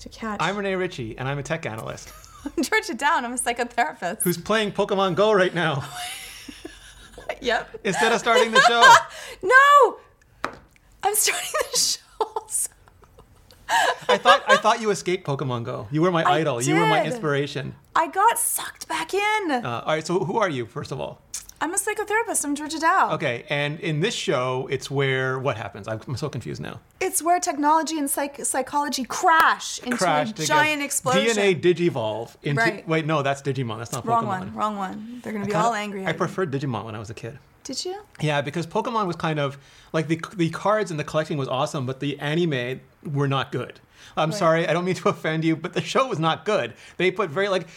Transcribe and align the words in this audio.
to 0.00 0.08
catch. 0.08 0.40
I'm 0.42 0.56
Rene 0.56 0.74
Ritchie, 0.74 1.16
and 1.18 1.28
I'm 1.28 1.38
a 1.38 1.42
tech 1.42 1.66
analyst 1.66 2.10
I'm 2.44 2.62
Georgia 2.62 2.94
Dow. 2.94 3.16
I'm 3.18 3.32
a 3.32 3.36
psychotherapist. 3.36 4.22
who's 4.22 4.38
playing 4.38 4.72
Pokemon 4.72 5.14
Go 5.14 5.32
right 5.32 5.54
now 5.54 5.84
Yep. 7.40 7.80
instead 7.84 8.12
of 8.12 8.18
starting 8.18 8.50
the 8.50 8.60
show. 8.62 8.82
No! 9.42 9.98
I'm 11.02 11.14
starting 11.14 11.50
the 11.72 11.78
show. 11.78 11.96
I 14.08 14.18
thought 14.18 14.42
I 14.48 14.56
thought 14.56 14.80
you 14.80 14.90
escaped 14.90 15.24
Pokemon 15.26 15.62
Go. 15.64 15.86
You 15.92 16.02
were 16.02 16.10
my 16.10 16.24
I 16.24 16.40
idol. 16.40 16.60
You 16.60 16.74
were 16.74 16.86
my 16.86 17.04
inspiration. 17.04 17.76
I 17.94 18.08
got 18.08 18.36
sucked 18.38 18.88
back 18.88 19.14
in. 19.14 19.50
Uh, 19.52 19.82
all 19.86 19.94
right, 19.94 20.04
so 20.04 20.18
who 20.24 20.38
are 20.38 20.48
you, 20.48 20.66
first 20.66 20.90
of 20.90 20.98
all? 21.00 21.22
I'm 21.62 21.74
a 21.74 21.76
psychotherapist. 21.76 22.42
I'm 22.44 22.54
Georgia 22.54 22.78
Dow. 22.78 23.12
Okay, 23.14 23.44
and 23.50 23.78
in 23.80 24.00
this 24.00 24.14
show, 24.14 24.66
it's 24.70 24.90
where 24.90 25.38
what 25.38 25.58
happens? 25.58 25.86
I'm, 25.88 26.16
so 26.16 26.30
confused 26.30 26.60
now. 26.62 26.80
It's 27.00 27.22
where 27.22 27.38
technology 27.38 27.98
and 27.98 28.08
psych- 28.08 28.44
psychology 28.46 29.04
crash 29.04 29.78
into 29.80 29.98
Crashed 29.98 30.38
a 30.38 30.46
giant 30.46 30.82
explosion. 30.82 31.36
DNA 31.36 31.60
digivolve 31.60 32.34
into. 32.42 32.60
Right. 32.62 32.88
Wait, 32.88 33.04
no, 33.04 33.20
that's 33.22 33.42
Digimon. 33.42 33.76
That's 33.78 33.92
not 33.92 34.06
Wrong 34.06 34.24
Pokemon. 34.24 34.28
Wrong 34.28 34.40
one. 34.40 34.54
Wrong 34.54 34.76
one. 34.76 35.20
They're 35.22 35.32
gonna 35.34 35.44
be 35.44 35.50
Kinda- 35.52 35.66
all 35.66 35.74
angry. 35.74 36.06
I 36.06 36.12
preferred 36.12 36.50
Digimon 36.50 36.86
when 36.86 36.94
I 36.94 36.98
was 36.98 37.10
a 37.10 37.14
kid. 37.14 37.38
Did 37.62 37.84
you? 37.84 38.00
Yeah, 38.20 38.40
because 38.40 38.66
Pokemon 38.66 39.06
was 39.06 39.16
kind 39.16 39.38
of 39.38 39.58
like 39.92 40.08
the 40.08 40.18
the 40.34 40.48
cards 40.48 40.90
and 40.90 40.98
the 40.98 41.04
collecting 41.04 41.36
was 41.36 41.46
awesome, 41.48 41.84
but 41.84 42.00
the 42.00 42.18
anime 42.20 42.80
were 43.04 43.28
not 43.28 43.52
good. 43.52 43.80
I'm 44.16 44.30
Right. 44.30 44.38
sorry, 44.38 44.66
I 44.66 44.72
don't 44.72 44.86
mean 44.86 44.94
to 44.94 45.08
offend 45.10 45.44
you, 45.44 45.56
but 45.56 45.74
the 45.74 45.82
show 45.82 46.06
was 46.08 46.18
not 46.18 46.46
good. 46.46 46.72
They 46.96 47.10
put 47.10 47.28
very 47.28 47.48
like 47.50 47.68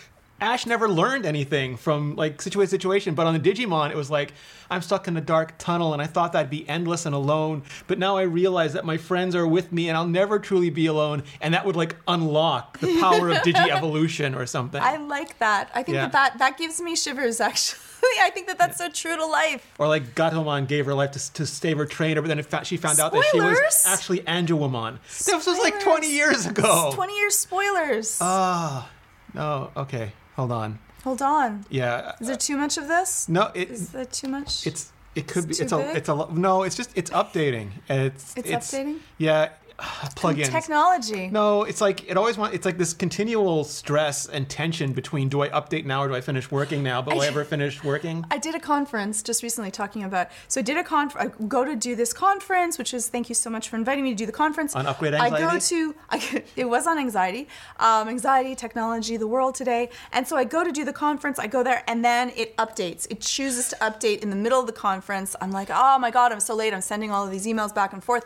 Ash 0.43 0.65
never 0.65 0.89
learned 0.89 1.25
anything 1.25 1.77
from 1.77 2.15
like 2.15 2.41
situation 2.41 2.67
to 2.67 2.71
situation, 2.71 3.15
but 3.15 3.25
on 3.25 3.33
the 3.33 3.39
Digimon 3.39 3.89
it 3.91 3.95
was 3.95 4.11
like 4.11 4.33
I'm 4.69 4.81
stuck 4.81 5.07
in 5.07 5.15
a 5.17 5.21
dark 5.21 5.57
tunnel 5.57 5.93
and 5.93 6.01
I 6.01 6.05
thought 6.07 6.33
that'd 6.33 6.49
be 6.49 6.67
endless 6.67 7.05
and 7.05 7.13
alone, 7.15 7.63
but 7.87 7.97
now 7.99 8.17
I 8.17 8.23
realize 8.23 8.73
that 8.73 8.85
my 8.85 8.97
friends 8.97 9.35
are 9.35 9.47
with 9.47 9.71
me 9.71 9.87
and 9.89 9.97
I'll 9.97 10.07
never 10.07 10.39
truly 10.39 10.69
be 10.69 10.85
alone, 10.87 11.23
and 11.41 11.53
that 11.53 11.65
would 11.65 11.75
like 11.75 11.95
unlock 12.07 12.79
the 12.79 12.99
power 12.99 13.29
of 13.29 13.37
Digi 13.47 13.69
evolution 13.69 14.35
or 14.35 14.45
something. 14.45 14.81
I 14.81 14.97
like 14.97 15.37
that. 15.39 15.69
I 15.73 15.83
think 15.83 15.95
Yeah. 15.95 16.07
that, 16.07 16.11
that 16.13 16.37
that 16.39 16.57
gives 16.57 16.81
me 16.81 16.95
shivers. 16.95 17.39
Actually, 17.49 17.79
I 18.21 18.29
think 18.31 18.47
that 18.47 18.57
that's 18.57 18.77
so 18.77 18.89
true 18.89 19.15
to 19.15 19.25
life. 19.25 19.73
Or 19.79 19.87
like 19.87 20.13
Gatomon 20.15 20.67
gave 20.67 20.85
her 20.87 20.93
life 20.93 21.11
to, 21.11 21.33
to 21.33 21.45
save 21.45 21.77
her 21.77 21.85
trainer, 21.85 22.21
but 22.21 22.27
then 22.27 22.39
it 22.39 22.45
fa- 22.47 22.65
she 22.65 22.75
found 22.77 22.99
out 22.99 23.13
that 23.13 23.23
she 23.31 23.39
was 23.39 23.83
actually 23.87 24.19
Angewomon. 24.21 24.97
This 25.25 25.45
was 25.47 25.59
like 25.59 25.79
20 25.81 26.11
years 26.11 26.45
ago. 26.45 26.91
Twenty 26.93 27.15
years 27.17 27.37
spoilers. 27.37 28.17
Ah, 28.21 28.89
no, 29.33 29.71
okay, 29.77 30.11
hold 30.35 30.51
on. 30.51 30.79
Hold 31.03 31.21
on. 31.21 31.65
Yeah, 31.69 32.13
Is 32.21 32.27
there 32.27 32.37
too 32.37 32.55
much 32.57 32.77
of 32.77 32.87
this? 32.87 33.27
no, 33.27 33.51
it, 33.53 33.69
Is 33.69 33.89
there 33.89 34.05
too 34.05 34.27
much? 34.29 34.65
it's 34.65 34.91
it 35.15 35.27
could 35.27 35.45
be 35.47 35.51
It's 35.51 35.59
it's 35.59 35.71
a 35.73 35.77
big? 35.77 35.97
it's 35.97 36.09
a 36.09 36.27
no, 36.31 36.63
it's 36.63 36.75
just 36.75 36.91
it's 36.95 37.11
updating. 37.11 37.69
And 37.89 38.01
It's 38.07 38.33
It's 38.37 38.49
updating? 38.49 38.99
Yeah, 39.17 39.49
plugins. 40.15 40.49
technology. 40.49 41.27
No, 41.27 41.63
it's 41.63 41.81
like 41.81 42.09
it 42.09 42.17
always 42.17 42.37
want. 42.37 42.53
It's 42.53 42.65
like 42.65 42.77
this 42.77 42.93
continual 42.93 43.63
stress 43.63 44.27
and 44.27 44.47
tension 44.47 44.93
between 44.93 45.29
do 45.29 45.41
I 45.41 45.49
update 45.49 45.85
now 45.85 46.03
or 46.03 46.07
do 46.07 46.15
I 46.15 46.21
finish 46.21 46.49
working 46.51 46.83
now? 46.83 47.01
But 47.01 47.15
will 47.15 47.21
I 47.21 47.27
ever 47.27 47.43
finish 47.43 47.83
working? 47.83 48.25
I 48.31 48.37
did 48.37 48.55
a 48.55 48.59
conference 48.59 49.21
just 49.21 49.43
recently 49.43 49.71
talking 49.71 50.03
about. 50.03 50.29
So 50.47 50.61
I 50.61 50.63
did 50.63 50.77
a 50.77 50.83
conf. 50.83 51.15
I 51.17 51.27
go 51.47 51.65
to 51.65 51.75
do 51.75 51.95
this 51.95 52.13
conference, 52.13 52.77
which 52.77 52.93
is 52.93 53.07
thank 53.07 53.29
you 53.29 53.35
so 53.35 53.49
much 53.49 53.69
for 53.69 53.75
inviting 53.75 54.03
me 54.03 54.11
to 54.11 54.15
do 54.15 54.25
the 54.25 54.31
conference. 54.31 54.75
On 54.75 54.85
upgrade 54.85 55.13
anxiety. 55.13 55.43
I 55.43 55.51
go 55.51 55.59
to. 55.59 55.95
I, 56.09 56.43
it 56.55 56.65
was 56.65 56.87
on 56.87 56.97
anxiety, 56.97 57.47
um, 57.79 58.07
anxiety, 58.07 58.55
technology, 58.55 59.17
the 59.17 59.27
world 59.27 59.55
today, 59.55 59.89
and 60.11 60.27
so 60.27 60.37
I 60.37 60.43
go 60.43 60.63
to 60.63 60.71
do 60.71 60.85
the 60.85 60.93
conference. 60.93 61.39
I 61.39 61.47
go 61.47 61.63
there, 61.63 61.83
and 61.87 62.03
then 62.05 62.31
it 62.35 62.55
updates. 62.57 63.07
It 63.09 63.21
chooses 63.21 63.69
to 63.69 63.75
update 63.77 64.19
in 64.19 64.29
the 64.29 64.35
middle 64.35 64.59
of 64.59 64.67
the 64.67 64.73
conference. 64.73 65.35
I'm 65.41 65.51
like, 65.51 65.69
oh 65.71 65.97
my 65.99 66.11
god, 66.11 66.31
I'm 66.31 66.39
so 66.39 66.55
late. 66.55 66.73
I'm 66.73 66.81
sending 66.81 67.11
all 67.11 67.25
of 67.25 67.31
these 67.31 67.45
emails 67.45 67.73
back 67.73 67.93
and 67.93 68.03
forth, 68.03 68.25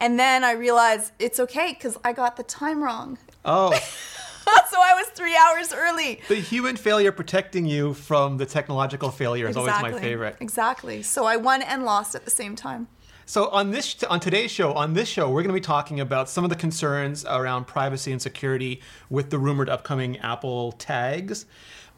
and 0.00 0.18
then 0.18 0.42
I 0.42 0.52
realize 0.52 0.95
it's 1.18 1.40
okay 1.40 1.72
because 1.72 1.96
I 2.04 2.12
got 2.12 2.36
the 2.36 2.42
time 2.42 2.82
wrong. 2.82 3.18
Oh. 3.44 3.72
so 4.70 4.76
I 4.80 4.94
was 4.94 5.06
three 5.08 5.36
hours 5.36 5.72
early. 5.72 6.20
The 6.28 6.36
human 6.36 6.76
failure 6.76 7.12
protecting 7.12 7.66
you 7.66 7.94
from 7.94 8.36
the 8.36 8.46
technological 8.46 9.10
failure 9.10 9.48
is 9.48 9.56
always 9.56 9.80
my 9.80 9.92
favorite. 9.92 10.36
Exactly. 10.40 11.02
So 11.02 11.24
I 11.24 11.36
won 11.36 11.62
and 11.62 11.84
lost 11.84 12.14
at 12.14 12.24
the 12.24 12.30
same 12.30 12.56
time. 12.56 12.88
So 13.28 13.48
on 13.48 13.72
this 13.72 14.04
on 14.04 14.20
today's 14.20 14.52
show, 14.52 14.72
on 14.74 14.94
this 14.94 15.08
show, 15.08 15.28
we're 15.28 15.42
going 15.42 15.48
to 15.48 15.60
be 15.60 15.60
talking 15.60 15.98
about 15.98 16.28
some 16.28 16.44
of 16.44 16.50
the 16.50 16.54
concerns 16.54 17.24
around 17.24 17.66
privacy 17.66 18.12
and 18.12 18.22
security 18.22 18.80
with 19.10 19.30
the 19.30 19.38
rumored 19.38 19.68
upcoming 19.68 20.16
Apple 20.18 20.70
tags. 20.72 21.44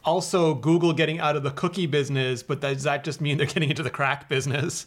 Also, 0.08 0.54
Google 0.54 0.94
getting 0.94 1.19
out 1.20 1.36
of 1.36 1.42
the 1.42 1.50
cookie 1.50 1.86
business, 1.86 2.42
but 2.42 2.62
does 2.62 2.84
that 2.84 3.04
just 3.04 3.20
mean 3.20 3.36
they're 3.36 3.46
getting 3.46 3.69
into 3.69 3.82
the 3.82 3.91
crack 3.91 4.26
business? 4.26 4.86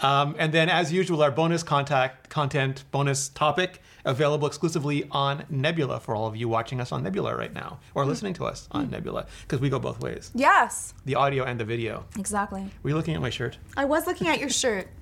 Um, 0.00 0.36
and 0.38 0.52
then, 0.52 0.68
as 0.68 0.92
usual, 0.92 1.22
our 1.22 1.30
bonus 1.30 1.62
contact 1.62 2.28
content 2.28 2.84
bonus 2.90 3.30
topic 3.30 3.80
available 4.04 4.46
exclusively 4.46 5.08
on 5.10 5.46
Nebula 5.48 6.00
for 6.00 6.14
all 6.14 6.26
of 6.26 6.36
you 6.36 6.48
watching 6.50 6.82
us 6.82 6.92
on 6.92 7.02
Nebula 7.02 7.34
right 7.34 7.52
now 7.52 7.80
or 7.94 8.04
listening 8.04 8.34
to 8.34 8.44
us 8.44 8.68
on 8.70 8.90
Nebula 8.90 9.24
because 9.42 9.58
we 9.58 9.70
go 9.70 9.78
both 9.78 10.00
ways, 10.00 10.30
Yes, 10.34 10.92
the 11.06 11.14
audio 11.14 11.44
and 11.44 11.58
the 11.58 11.64
video. 11.64 12.04
exactly. 12.18 12.68
Were 12.82 12.90
you 12.90 12.96
looking 12.96 13.14
at 13.14 13.22
my 13.22 13.30
shirt? 13.30 13.56
I 13.74 13.86
was 13.86 14.06
looking 14.06 14.28
at 14.28 14.38
your 14.38 14.50
shirt. 14.50 14.88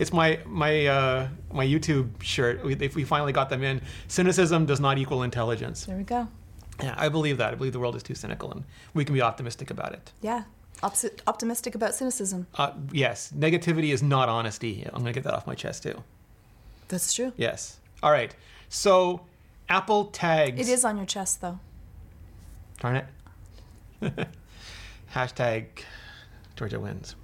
It's 0.00 0.12
my 0.12 0.40
my 0.44 0.86
uh, 0.86 1.28
my 1.52 1.64
YouTube 1.64 2.08
shirt. 2.20 2.64
We, 2.64 2.74
if 2.74 2.96
we 2.96 3.04
finally 3.04 3.32
got 3.32 3.48
them 3.48 3.62
in, 3.62 3.80
cynicism 4.08 4.66
does 4.66 4.78
not 4.80 4.98
equal 4.98 5.22
intelligence. 5.22 5.86
There 5.86 5.96
we 5.96 6.02
go. 6.04 6.28
Yeah, 6.82 6.94
I 6.96 7.08
believe 7.08 7.38
that. 7.38 7.52
I 7.52 7.54
believe 7.56 7.72
the 7.72 7.78
world 7.78 7.96
is 7.96 8.02
too 8.02 8.14
cynical, 8.14 8.50
and 8.50 8.64
we 8.94 9.04
can 9.04 9.14
be 9.14 9.22
optimistic 9.22 9.70
about 9.70 9.92
it. 9.92 10.12
Yeah. 10.20 10.44
Optimistic 10.82 11.74
about 11.74 11.94
cynicism. 11.94 12.46
Uh, 12.56 12.72
yes, 12.92 13.32
negativity 13.36 13.92
is 13.92 14.02
not 14.02 14.28
honesty. 14.28 14.84
I'm 14.92 15.00
gonna 15.00 15.12
get 15.12 15.24
that 15.24 15.34
off 15.34 15.46
my 15.46 15.54
chest 15.54 15.84
too. 15.84 16.02
That's 16.88 17.14
true. 17.14 17.32
Yes. 17.36 17.78
All 18.02 18.10
right. 18.10 18.34
So, 18.68 19.22
Apple 19.68 20.06
tags. 20.06 20.60
It 20.60 20.70
is 20.70 20.84
on 20.84 20.96
your 20.96 21.06
chest, 21.06 21.40
though. 21.40 21.58
Darn 22.80 22.96
it. 22.96 23.06
Hashtag 25.14 25.66
Georgia 26.56 26.80
wins. 26.80 27.14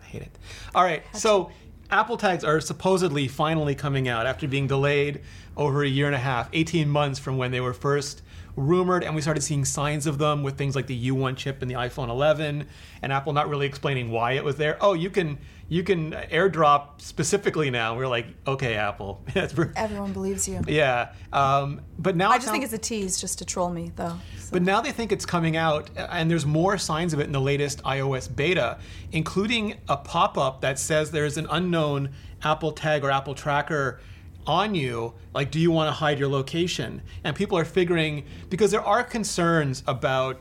I 0.00 0.06
hate 0.06 0.22
it. 0.22 0.38
All 0.74 0.84
right. 0.84 1.02
So 1.12 1.50
Apple 1.90 2.16
tags 2.16 2.44
are 2.44 2.60
supposedly 2.60 3.28
finally 3.28 3.74
coming 3.74 4.08
out 4.08 4.26
after 4.26 4.48
being 4.48 4.66
delayed 4.66 5.20
over 5.56 5.82
a 5.82 5.88
year 5.88 6.06
and 6.06 6.14
a 6.14 6.18
half, 6.18 6.48
18 6.52 6.88
months 6.88 7.18
from 7.18 7.36
when 7.36 7.50
they 7.50 7.60
were 7.60 7.74
first 7.74 8.22
rumored, 8.56 9.04
and 9.04 9.14
we 9.14 9.20
started 9.22 9.42
seeing 9.42 9.64
signs 9.64 10.06
of 10.06 10.18
them 10.18 10.42
with 10.42 10.56
things 10.56 10.74
like 10.76 10.86
the 10.86 11.10
U1 11.10 11.36
chip 11.36 11.62
in 11.62 11.68
the 11.68 11.74
iPhone 11.74 12.08
11, 12.08 12.66
and 13.02 13.12
Apple 13.12 13.32
not 13.32 13.48
really 13.48 13.66
explaining 13.66 14.10
why 14.10 14.32
it 14.32 14.44
was 14.44 14.56
there. 14.56 14.76
Oh, 14.80 14.92
you 14.94 15.10
can 15.10 15.38
you 15.68 15.84
can 15.84 16.10
AirDrop 16.10 17.00
specifically 17.00 17.70
now. 17.70 17.96
We're 17.96 18.08
like, 18.08 18.26
okay, 18.44 18.74
Apple. 18.74 19.22
Everyone 19.36 20.12
believes 20.12 20.48
you. 20.48 20.60
yeah. 20.66 21.12
Um, 21.32 21.82
but 21.96 22.16
now 22.16 22.30
I 22.30 22.38
just 22.38 22.50
think 22.50 22.64
it's 22.64 22.72
a 22.72 22.78
tease 22.78 23.20
just 23.20 23.38
to 23.38 23.44
troll 23.44 23.70
me, 23.70 23.92
though. 23.94 24.18
So- 24.36 24.48
but 24.52 24.62
now 24.62 24.80
they 24.80 24.90
think 24.90 25.12
it's 25.12 25.24
coming 25.24 25.56
out, 25.56 25.88
and 25.96 26.28
there's 26.28 26.44
more 26.44 26.76
signs 26.76 27.12
of 27.12 27.20
it 27.20 27.24
in 27.26 27.32
the 27.32 27.40
latest 27.40 27.80
iOS 27.84 28.34
beta, 28.34 28.78
including 29.12 29.74
a 29.88 29.96
pop 29.96 30.36
up 30.36 30.60
that 30.62 30.76
says 30.80 31.12
there's 31.12 31.36
an 31.36 31.46
unknown 31.50 32.10
Apple 32.42 32.72
tag 32.72 33.04
or 33.04 33.10
Apple 33.12 33.34
tracker 33.36 34.00
on 34.46 34.74
you. 34.74 35.14
Like, 35.34 35.50
do 35.50 35.58
you 35.60 35.70
want 35.70 35.88
to 35.88 35.92
hide 35.92 36.18
your 36.18 36.28
location? 36.28 37.02
And 37.24 37.36
people 37.36 37.56
are 37.58 37.64
figuring, 37.64 38.24
because 38.48 38.70
there 38.70 38.82
are 38.84 39.02
concerns 39.02 39.82
about 39.86 40.40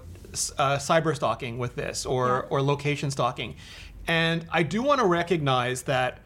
uh, 0.57 0.77
cyber 0.77 1.15
stalking 1.15 1.57
with 1.57 1.75
this 1.75 2.05
or, 2.05 2.27
Yeah. 2.27 2.49
or 2.49 2.61
location 2.61 3.11
stalking. 3.11 3.55
And 4.07 4.45
I 4.51 4.63
do 4.63 4.81
want 4.81 4.99
to 5.01 5.07
recognize 5.07 5.83
that 5.83 6.19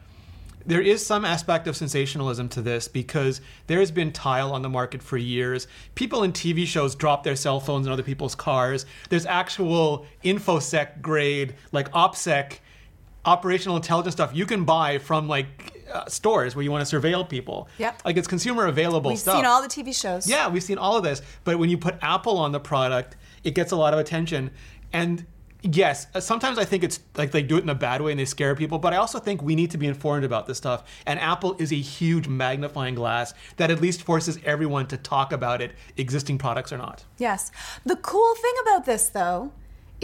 there 0.66 0.80
is 0.80 1.04
some 1.04 1.26
aspect 1.26 1.66
of 1.66 1.76
sensationalism 1.76 2.48
to 2.50 2.62
this 2.62 2.88
because 2.88 3.42
there 3.66 3.80
has 3.80 3.90
been 3.90 4.12
tile 4.12 4.52
on 4.52 4.62
the 4.62 4.68
market 4.70 5.02
for 5.02 5.18
years. 5.18 5.66
People 5.94 6.22
in 6.22 6.32
TV 6.32 6.66
shows 6.66 6.94
drop 6.94 7.22
their 7.22 7.36
cell 7.36 7.60
phones 7.60 7.86
in 7.86 7.92
other 7.92 8.02
people's 8.02 8.34
cars. 8.34 8.86
There's 9.10 9.26
actual 9.26 10.06
infosec 10.24 11.02
grade, 11.02 11.54
like 11.72 11.90
OPSEC, 11.92 12.60
operational 13.24 13.76
intelligence 13.76 14.14
stuff 14.14 14.30
you 14.34 14.46
can 14.46 14.64
buy 14.64 14.98
from 14.98 15.28
like 15.28 15.46
uh, 15.92 16.06
stores 16.06 16.54
where 16.56 16.62
you 16.62 16.70
want 16.70 16.86
to 16.86 17.00
surveil 17.00 17.28
people. 17.28 17.68
Yep. 17.78 18.02
Like 18.04 18.16
it's 18.16 18.28
consumer 18.28 18.66
available 18.66 19.10
We've 19.10 19.18
stuff. 19.18 19.36
seen 19.36 19.44
all 19.44 19.62
the 19.62 19.68
TV 19.68 19.98
shows. 19.98 20.28
Yeah, 20.28 20.48
we've 20.48 20.62
seen 20.62 20.78
all 20.78 20.96
of 20.96 21.04
this. 21.04 21.22
But 21.44 21.58
when 21.58 21.70
you 21.70 21.78
put 21.78 21.96
Apple 22.02 22.38
on 22.38 22.52
the 22.52 22.60
product, 22.60 23.16
it 23.42 23.54
gets 23.54 23.72
a 23.72 23.76
lot 23.76 23.92
of 23.92 24.00
attention. 24.00 24.50
And 24.92 25.26
yes, 25.62 26.06
uh, 26.14 26.20
sometimes 26.20 26.58
I 26.58 26.64
think 26.64 26.84
it's 26.84 27.00
like 27.16 27.30
they 27.30 27.42
do 27.42 27.56
it 27.56 27.62
in 27.62 27.68
a 27.68 27.74
bad 27.74 28.00
way 28.00 28.10
and 28.10 28.20
they 28.20 28.24
scare 28.24 28.54
people. 28.54 28.78
But 28.78 28.92
I 28.92 28.96
also 28.96 29.18
think 29.18 29.42
we 29.42 29.54
need 29.54 29.70
to 29.72 29.78
be 29.78 29.86
informed 29.86 30.24
about 30.24 30.46
this 30.46 30.58
stuff. 30.58 30.84
And 31.06 31.18
Apple 31.20 31.56
is 31.58 31.72
a 31.72 31.76
huge 31.76 32.28
magnifying 32.28 32.94
glass 32.94 33.34
that 33.56 33.70
at 33.70 33.80
least 33.80 34.02
forces 34.02 34.38
everyone 34.44 34.86
to 34.88 34.96
talk 34.96 35.32
about 35.32 35.60
it, 35.60 35.72
existing 35.96 36.38
products 36.38 36.72
or 36.72 36.78
not. 36.78 37.04
Yes. 37.18 37.50
The 37.84 37.96
cool 37.96 38.34
thing 38.36 38.54
about 38.62 38.84
this, 38.84 39.08
though, 39.08 39.52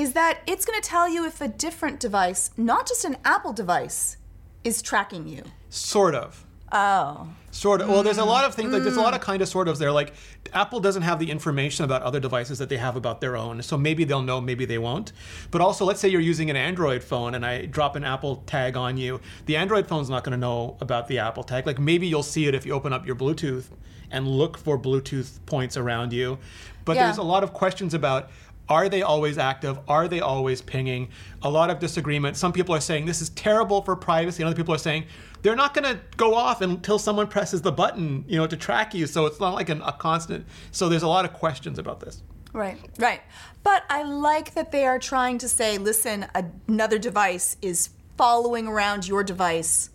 is 0.00 0.14
that 0.14 0.40
it's 0.46 0.64
going 0.64 0.80
to 0.80 0.88
tell 0.88 1.06
you 1.06 1.26
if 1.26 1.42
a 1.42 1.48
different 1.48 2.00
device, 2.00 2.50
not 2.56 2.88
just 2.88 3.04
an 3.04 3.18
Apple 3.22 3.52
device, 3.52 4.16
is 4.64 4.80
tracking 4.80 5.28
you. 5.28 5.42
Sort 5.68 6.14
of. 6.14 6.46
Oh. 6.72 7.28
Sort 7.50 7.82
of. 7.82 7.88
Well, 7.90 8.02
there's 8.02 8.16
a 8.16 8.24
lot 8.24 8.46
of 8.46 8.54
things. 8.54 8.72
Like 8.72 8.82
there's 8.82 8.96
a 8.96 9.00
mm. 9.00 9.02
lot 9.02 9.12
of 9.12 9.20
kind 9.20 9.42
of 9.42 9.48
sort 9.48 9.68
of. 9.68 9.76
They're 9.76 9.92
like 9.92 10.14
Apple 10.54 10.80
doesn't 10.80 11.02
have 11.02 11.18
the 11.18 11.30
information 11.30 11.84
about 11.84 12.00
other 12.00 12.18
devices 12.18 12.58
that 12.60 12.70
they 12.70 12.78
have 12.78 12.96
about 12.96 13.20
their 13.20 13.36
own. 13.36 13.60
So 13.60 13.76
maybe 13.76 14.04
they'll 14.04 14.22
know, 14.22 14.40
maybe 14.40 14.64
they 14.64 14.78
won't. 14.78 15.12
But 15.50 15.60
also, 15.60 15.84
let's 15.84 16.00
say 16.00 16.08
you're 16.08 16.20
using 16.22 16.48
an 16.48 16.56
Android 16.56 17.02
phone 17.02 17.34
and 17.34 17.44
I 17.44 17.66
drop 17.66 17.94
an 17.94 18.04
Apple 18.04 18.36
tag 18.46 18.78
on 18.78 18.96
you. 18.96 19.20
The 19.44 19.56
Android 19.58 19.86
phone's 19.86 20.08
not 20.08 20.24
going 20.24 20.32
to 20.32 20.38
know 20.38 20.78
about 20.80 21.08
the 21.08 21.18
Apple 21.18 21.42
tag. 21.42 21.66
Like 21.66 21.78
maybe 21.78 22.06
you'll 22.06 22.22
see 22.22 22.46
it 22.46 22.54
if 22.54 22.64
you 22.64 22.72
open 22.72 22.94
up 22.94 23.04
your 23.04 23.16
Bluetooth 23.16 23.66
and 24.10 24.26
look 24.26 24.56
for 24.56 24.78
Bluetooth 24.78 25.44
points 25.44 25.76
around 25.76 26.12
you. 26.12 26.38
But 26.84 26.96
Yeah. 26.96 27.04
there's 27.06 27.18
a 27.18 27.22
lot 27.22 27.44
of 27.44 27.52
questions 27.52 27.94
about 27.94 28.30
are 28.70 28.88
they 28.88 29.02
always 29.02 29.36
active? 29.36 29.78
Are 29.88 30.06
they 30.06 30.20
always 30.20 30.62
pinging? 30.62 31.08
A 31.42 31.50
lot 31.50 31.70
of 31.70 31.80
disagreement. 31.80 32.36
Some 32.36 32.52
people 32.52 32.74
are 32.74 32.80
saying 32.80 33.04
this 33.04 33.20
is 33.20 33.30
terrible 33.30 33.82
for 33.82 33.96
privacy, 33.96 34.42
and 34.42 34.48
other 34.48 34.56
people 34.56 34.72
are 34.72 34.78
saying 34.78 35.04
they're 35.42 35.56
not 35.56 35.74
going 35.74 35.92
to 35.92 36.00
go 36.16 36.34
off 36.34 36.60
until 36.60 36.98
someone 36.98 37.26
presses 37.26 37.62
the 37.62 37.72
button, 37.72 38.24
you 38.28 38.36
know, 38.36 38.46
to 38.46 38.56
track 38.56 38.94
you. 38.94 39.06
So 39.06 39.26
it's 39.26 39.40
not 39.40 39.54
like 39.54 39.68
an, 39.68 39.82
a 39.82 39.92
constant. 39.92 40.46
So 40.70 40.88
there's 40.88 41.02
a 41.02 41.08
lot 41.08 41.24
of 41.24 41.32
questions 41.32 41.78
about 41.78 41.98
this. 41.98 42.22
Right, 42.52 42.78
right. 42.98 43.20
But 43.62 43.84
I 43.90 44.04
like 44.04 44.54
that 44.54 44.72
they 44.72 44.86
are 44.86 44.98
trying 44.98 45.38
to 45.38 45.48
say, 45.48 45.76
listen, 45.78 46.26
another 46.68 46.98
device 46.98 47.56
is 47.60 47.90
following 48.16 48.66
around 48.68 49.06
your 49.08 49.24
device. 49.24 49.90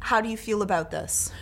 How 0.00 0.20
do 0.20 0.28
you 0.28 0.36
feel 0.36 0.62
about 0.62 0.90
this? 0.90 1.32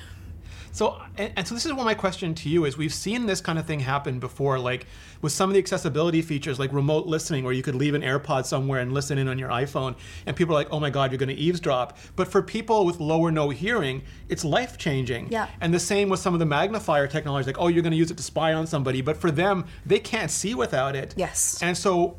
So, 0.72 1.00
and, 1.18 1.32
and 1.36 1.46
so 1.46 1.54
this 1.54 1.66
is 1.66 1.72
what 1.72 1.84
my 1.84 1.94
question 1.94 2.34
to 2.34 2.48
you 2.48 2.64
is: 2.64 2.76
We've 2.76 2.92
seen 2.92 3.26
this 3.26 3.40
kind 3.40 3.58
of 3.58 3.66
thing 3.66 3.80
happen 3.80 4.18
before, 4.18 4.58
like 4.58 4.86
with 5.20 5.32
some 5.32 5.50
of 5.50 5.54
the 5.54 5.60
accessibility 5.60 6.22
features, 6.22 6.58
like 6.58 6.72
remote 6.72 7.06
listening, 7.06 7.44
where 7.44 7.52
you 7.52 7.62
could 7.62 7.74
leave 7.74 7.94
an 7.94 8.02
AirPod 8.02 8.46
somewhere 8.46 8.80
and 8.80 8.92
listen 8.92 9.18
in 9.18 9.28
on 9.28 9.38
your 9.38 9.50
iPhone, 9.50 9.94
and 10.26 10.34
people 10.34 10.54
are 10.54 10.58
like, 10.58 10.72
"Oh 10.72 10.80
my 10.80 10.90
God, 10.90 11.12
you're 11.12 11.18
going 11.18 11.28
to 11.28 11.34
eavesdrop." 11.34 11.98
But 12.16 12.28
for 12.28 12.42
people 12.42 12.86
with 12.86 13.00
low 13.00 13.20
or 13.20 13.30
no 13.30 13.50
hearing, 13.50 14.02
it's 14.28 14.44
life 14.44 14.78
changing. 14.78 15.30
Yeah. 15.30 15.48
And 15.60 15.72
the 15.72 15.80
same 15.80 16.08
with 16.08 16.20
some 16.20 16.32
of 16.32 16.40
the 16.40 16.46
magnifier 16.46 17.06
technology, 17.06 17.46
like, 17.46 17.60
"Oh, 17.60 17.68
you're 17.68 17.82
going 17.82 17.92
to 17.92 17.98
use 17.98 18.10
it 18.10 18.16
to 18.16 18.22
spy 18.22 18.54
on 18.54 18.66
somebody," 18.66 19.02
but 19.02 19.18
for 19.18 19.30
them, 19.30 19.66
they 19.84 19.98
can't 19.98 20.30
see 20.30 20.54
without 20.54 20.96
it. 20.96 21.14
Yes. 21.16 21.62
And 21.62 21.76
so, 21.76 22.16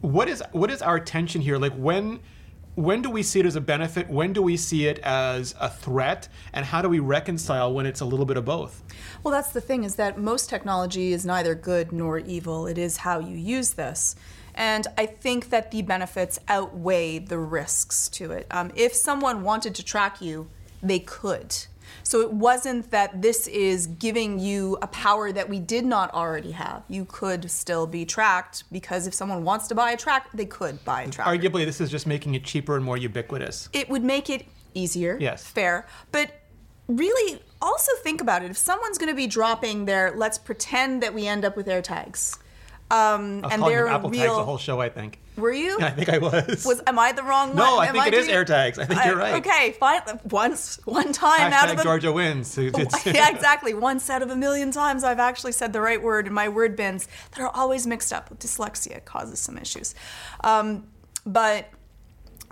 what 0.00 0.28
is 0.28 0.42
what 0.52 0.70
is 0.70 0.80
our 0.80 0.98
tension 0.98 1.42
here? 1.42 1.58
Like 1.58 1.74
when 1.74 2.20
when 2.74 3.02
do 3.02 3.10
we 3.10 3.22
see 3.22 3.40
it 3.40 3.46
as 3.46 3.56
a 3.56 3.60
benefit? 3.60 4.08
When 4.08 4.32
do 4.32 4.42
we 4.42 4.56
see 4.56 4.86
it 4.86 4.98
as 5.00 5.54
a 5.60 5.68
threat? 5.68 6.28
And 6.52 6.64
how 6.64 6.80
do 6.80 6.88
we 6.88 7.00
reconcile 7.00 7.72
when 7.72 7.86
it's 7.86 8.00
a 8.00 8.04
little 8.04 8.24
bit 8.24 8.36
of 8.36 8.44
both? 8.44 8.82
Well, 9.22 9.32
that's 9.32 9.50
the 9.50 9.60
thing 9.60 9.84
is 9.84 9.96
that 9.96 10.18
most 10.18 10.48
technology 10.48 11.12
is 11.12 11.26
neither 11.26 11.54
good 11.54 11.92
nor 11.92 12.18
evil. 12.18 12.66
It 12.66 12.78
is 12.78 12.98
how 12.98 13.18
you 13.18 13.36
use 13.36 13.74
this. 13.74 14.16
And 14.54 14.86
I 14.98 15.06
think 15.06 15.50
that 15.50 15.70
the 15.70 15.82
benefits 15.82 16.38
outweigh 16.48 17.18
the 17.18 17.38
risks 17.38 18.08
to 18.10 18.32
it. 18.32 18.46
Um, 18.50 18.70
if 18.74 18.94
someone 18.94 19.42
wanted 19.42 19.74
to 19.76 19.82
track 19.82 20.20
you, 20.20 20.48
they 20.82 20.98
could. 20.98 21.54
So 22.02 22.20
it 22.20 22.32
wasn't 22.32 22.90
that 22.90 23.22
this 23.22 23.46
is 23.46 23.86
giving 23.86 24.38
you 24.38 24.78
a 24.82 24.86
power 24.86 25.32
that 25.32 25.48
we 25.48 25.60
did 25.60 25.84
not 25.84 26.12
already 26.14 26.52
have. 26.52 26.82
You 26.88 27.04
could 27.04 27.50
still 27.50 27.86
be 27.86 28.04
tracked 28.04 28.64
because 28.72 29.06
if 29.06 29.14
someone 29.14 29.44
wants 29.44 29.68
to 29.68 29.74
buy 29.74 29.92
a 29.92 29.96
track, 29.96 30.28
they 30.32 30.46
could 30.46 30.84
buy 30.84 31.02
a 31.02 31.10
tracker. 31.10 31.30
Arguably, 31.30 31.64
this 31.64 31.80
is 31.80 31.90
just 31.90 32.06
making 32.06 32.34
it 32.34 32.44
cheaper 32.44 32.76
and 32.76 32.84
more 32.84 32.96
ubiquitous. 32.96 33.68
it 33.72 33.88
would 33.88 34.04
make 34.04 34.28
it 34.30 34.46
easier. 34.74 35.16
Yes. 35.20 35.46
Fair. 35.46 35.86
But 36.10 36.32
really, 36.88 37.40
also 37.60 37.92
think 38.02 38.20
about 38.20 38.42
it. 38.42 38.50
If 38.50 38.56
someone's 38.56 38.98
going 38.98 39.10
to 39.10 39.16
be 39.16 39.26
dropping 39.26 39.84
their, 39.84 40.12
let's 40.16 40.38
pretend 40.38 41.02
that 41.02 41.14
we 41.14 41.26
end 41.26 41.44
up 41.44 41.56
with 41.56 41.66
AirTags. 41.66 42.38
Um, 42.90 43.40
I 43.44 43.46
was 43.46 43.52
and 43.52 43.62
they're 43.62 43.86
a 43.86 43.94
Apple 43.94 44.10
real. 44.10 44.22
Tags 44.22 44.36
the 44.36 44.44
whole 44.44 44.58
show, 44.58 44.80
I 44.80 44.88
think. 44.88 45.20
Were 45.36 45.52
you? 45.52 45.78
I 45.80 45.90
think 45.90 46.10
I 46.10 46.18
was. 46.18 46.64
Was 46.66 46.82
am 46.86 46.98
I 46.98 47.12
the 47.12 47.22
wrong 47.22 47.48
one? 47.48 47.56
No, 47.56 47.78
I 47.78 47.86
Am 47.86 47.94
think 47.94 48.06
it 48.08 48.14
is 48.14 48.26
doing- 48.26 48.44
AirTags. 48.44 48.78
I 48.78 48.84
think 48.84 49.04
you're 49.04 49.16
right. 49.16 49.34
Okay, 49.44 49.72
fine. 49.80 50.00
Once, 50.30 50.78
one 50.84 51.12
time 51.12 51.52
out 51.52 51.70
of 51.72 51.78
a 51.78 51.82
Georgia 51.82 52.12
wins. 52.12 52.56
Yeah, 53.06 53.30
exactly. 53.30 53.72
Once 53.72 54.10
out 54.10 54.20
of 54.22 54.30
a 54.30 54.36
million 54.36 54.70
times, 54.70 55.04
I've 55.04 55.18
actually 55.18 55.52
said 55.52 55.72
the 55.72 55.80
right 55.80 56.02
word 56.02 56.26
in 56.26 56.34
my 56.34 56.48
word 56.50 56.76
bins 56.76 57.08
that 57.30 57.40
are 57.40 57.48
always 57.54 57.86
mixed 57.86 58.12
up. 58.12 58.38
Dyslexia 58.38 59.04
causes 59.04 59.38
some 59.38 59.56
issues. 59.56 59.94
Um, 60.44 60.86
but 61.24 61.70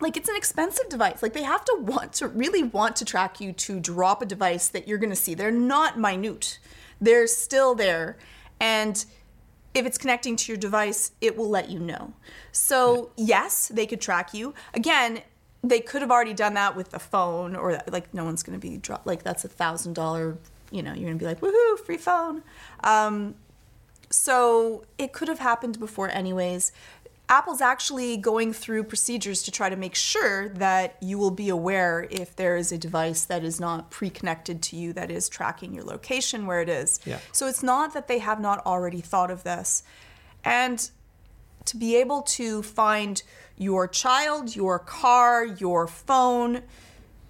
like 0.00 0.16
it's 0.16 0.30
an 0.30 0.36
expensive 0.36 0.88
device. 0.88 1.22
Like 1.22 1.34
they 1.34 1.42
have 1.42 1.64
to 1.66 1.76
want 1.80 2.14
to 2.14 2.28
really 2.28 2.62
want 2.62 2.96
to 2.96 3.04
track 3.04 3.40
you 3.42 3.52
to 3.52 3.78
drop 3.80 4.22
a 4.22 4.26
device 4.26 4.68
that 4.68 4.88
you're 4.88 4.98
going 4.98 5.10
to 5.10 5.16
see. 5.16 5.34
They're 5.34 5.50
not 5.50 5.98
minute. 5.98 6.58
They're 7.00 7.26
still 7.26 7.74
there, 7.74 8.16
and 8.58 9.04
if 9.74 9.86
it's 9.86 9.98
connecting 9.98 10.36
to 10.36 10.52
your 10.52 10.58
device, 10.58 11.12
it 11.20 11.36
will 11.36 11.48
let 11.48 11.70
you 11.70 11.78
know. 11.78 12.12
So 12.52 13.10
yes, 13.16 13.68
they 13.68 13.86
could 13.86 14.00
track 14.00 14.34
you. 14.34 14.54
Again, 14.74 15.22
they 15.62 15.80
could 15.80 16.00
have 16.00 16.10
already 16.10 16.34
done 16.34 16.54
that 16.54 16.74
with 16.74 16.90
the 16.90 16.98
phone, 16.98 17.54
or 17.54 17.80
like 17.90 18.12
no 18.14 18.24
one's 18.24 18.42
going 18.42 18.58
to 18.58 18.66
be 18.66 18.78
drop 18.78 19.02
like 19.04 19.22
that's 19.22 19.44
a 19.44 19.48
thousand 19.48 19.94
dollar. 19.94 20.38
You 20.70 20.82
know, 20.82 20.92
you're 20.92 21.08
going 21.08 21.18
to 21.18 21.22
be 21.22 21.26
like 21.26 21.40
woohoo, 21.40 21.78
free 21.80 21.96
phone. 21.96 22.42
Um, 22.84 23.34
so 24.10 24.84
it 24.98 25.12
could 25.12 25.28
have 25.28 25.38
happened 25.38 25.78
before, 25.78 26.08
anyways. 26.08 26.72
Apple's 27.30 27.60
actually 27.60 28.16
going 28.16 28.52
through 28.52 28.82
procedures 28.82 29.44
to 29.44 29.52
try 29.52 29.70
to 29.70 29.76
make 29.76 29.94
sure 29.94 30.48
that 30.48 30.96
you 31.00 31.16
will 31.16 31.30
be 31.30 31.48
aware 31.48 32.08
if 32.10 32.34
there 32.34 32.56
is 32.56 32.72
a 32.72 32.78
device 32.78 33.24
that 33.26 33.44
is 33.44 33.60
not 33.60 33.88
pre 33.88 34.10
connected 34.10 34.60
to 34.62 34.76
you 34.76 34.92
that 34.94 35.12
is 35.12 35.28
tracking 35.28 35.72
your 35.72 35.84
location 35.84 36.44
where 36.44 36.60
it 36.60 36.68
is. 36.68 36.98
Yeah. 37.06 37.20
So 37.30 37.46
it's 37.46 37.62
not 37.62 37.94
that 37.94 38.08
they 38.08 38.18
have 38.18 38.40
not 38.40 38.66
already 38.66 39.00
thought 39.00 39.30
of 39.30 39.44
this. 39.44 39.84
And 40.42 40.90
to 41.66 41.76
be 41.76 41.94
able 41.96 42.22
to 42.22 42.64
find 42.64 43.22
your 43.56 43.86
child, 43.86 44.56
your 44.56 44.80
car, 44.80 45.44
your 45.44 45.86
phone, 45.86 46.62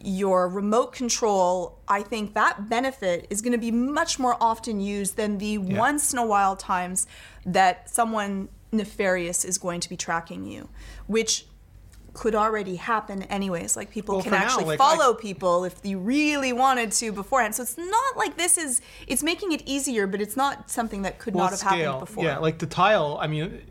your 0.03 0.49
remote 0.49 0.95
control, 0.95 1.79
I 1.87 2.03
think 2.03 2.33
that 2.33 2.71
benefit 2.71 3.27
is 3.29 3.43
going 3.43 3.53
to 3.53 3.59
be 3.59 3.71
much 3.71 4.19
more 4.19 4.39
often 4.41 4.81
used 4.81 5.17
than 5.17 5.37
the 5.37 5.59
once 5.59 6.15
in 6.15 6.19
a 6.19 6.25
while 6.25 6.57
times 6.57 7.07
that 7.45 7.91
someone 7.91 8.49
nefarious 8.73 9.45
is 9.45 9.59
going 9.59 9.81
to 9.81 9.89
be 9.89 9.97
tracking 9.97 10.45
you, 10.45 10.69
which 11.07 11.47
could 12.13 12.35
already 12.35 12.77
happen 12.77 13.23
anyways. 13.25 13.77
Like 13.77 13.91
people 13.91 14.17
Well, 14.17 14.23
can 14.23 14.33
for 14.33 14.39
now, 14.39 14.45
actually 14.45 14.65
like, 14.65 14.79
follow 14.79 15.15
I- 15.15 15.21
people 15.21 15.65
if 15.65 15.77
you 15.85 15.99
really 15.99 16.53
wanted 16.53 16.91
to 16.93 17.13
beforehand. 17.13 17.55
So 17.55 17.63
it's 17.63 17.79
not 17.79 18.17
like 18.17 18.37
this 18.37 18.59
is 18.59 18.81
it's 19.07 19.23
making 19.23 19.53
it 19.53 19.63
easier, 19.65 20.07
but 20.07 20.21
it's 20.21 20.37
not 20.37 20.71
something 20.71 21.03
that 21.03 21.19
could 21.19 21.35
not 21.37 21.51
have 21.51 21.61
happened 21.61 22.01
before. 22.01 22.25
Yeah, 22.25 22.39
like 22.39 22.59
the 22.59 22.67
tile. 22.67 23.19
I 23.21 23.27
mean, 23.29 23.63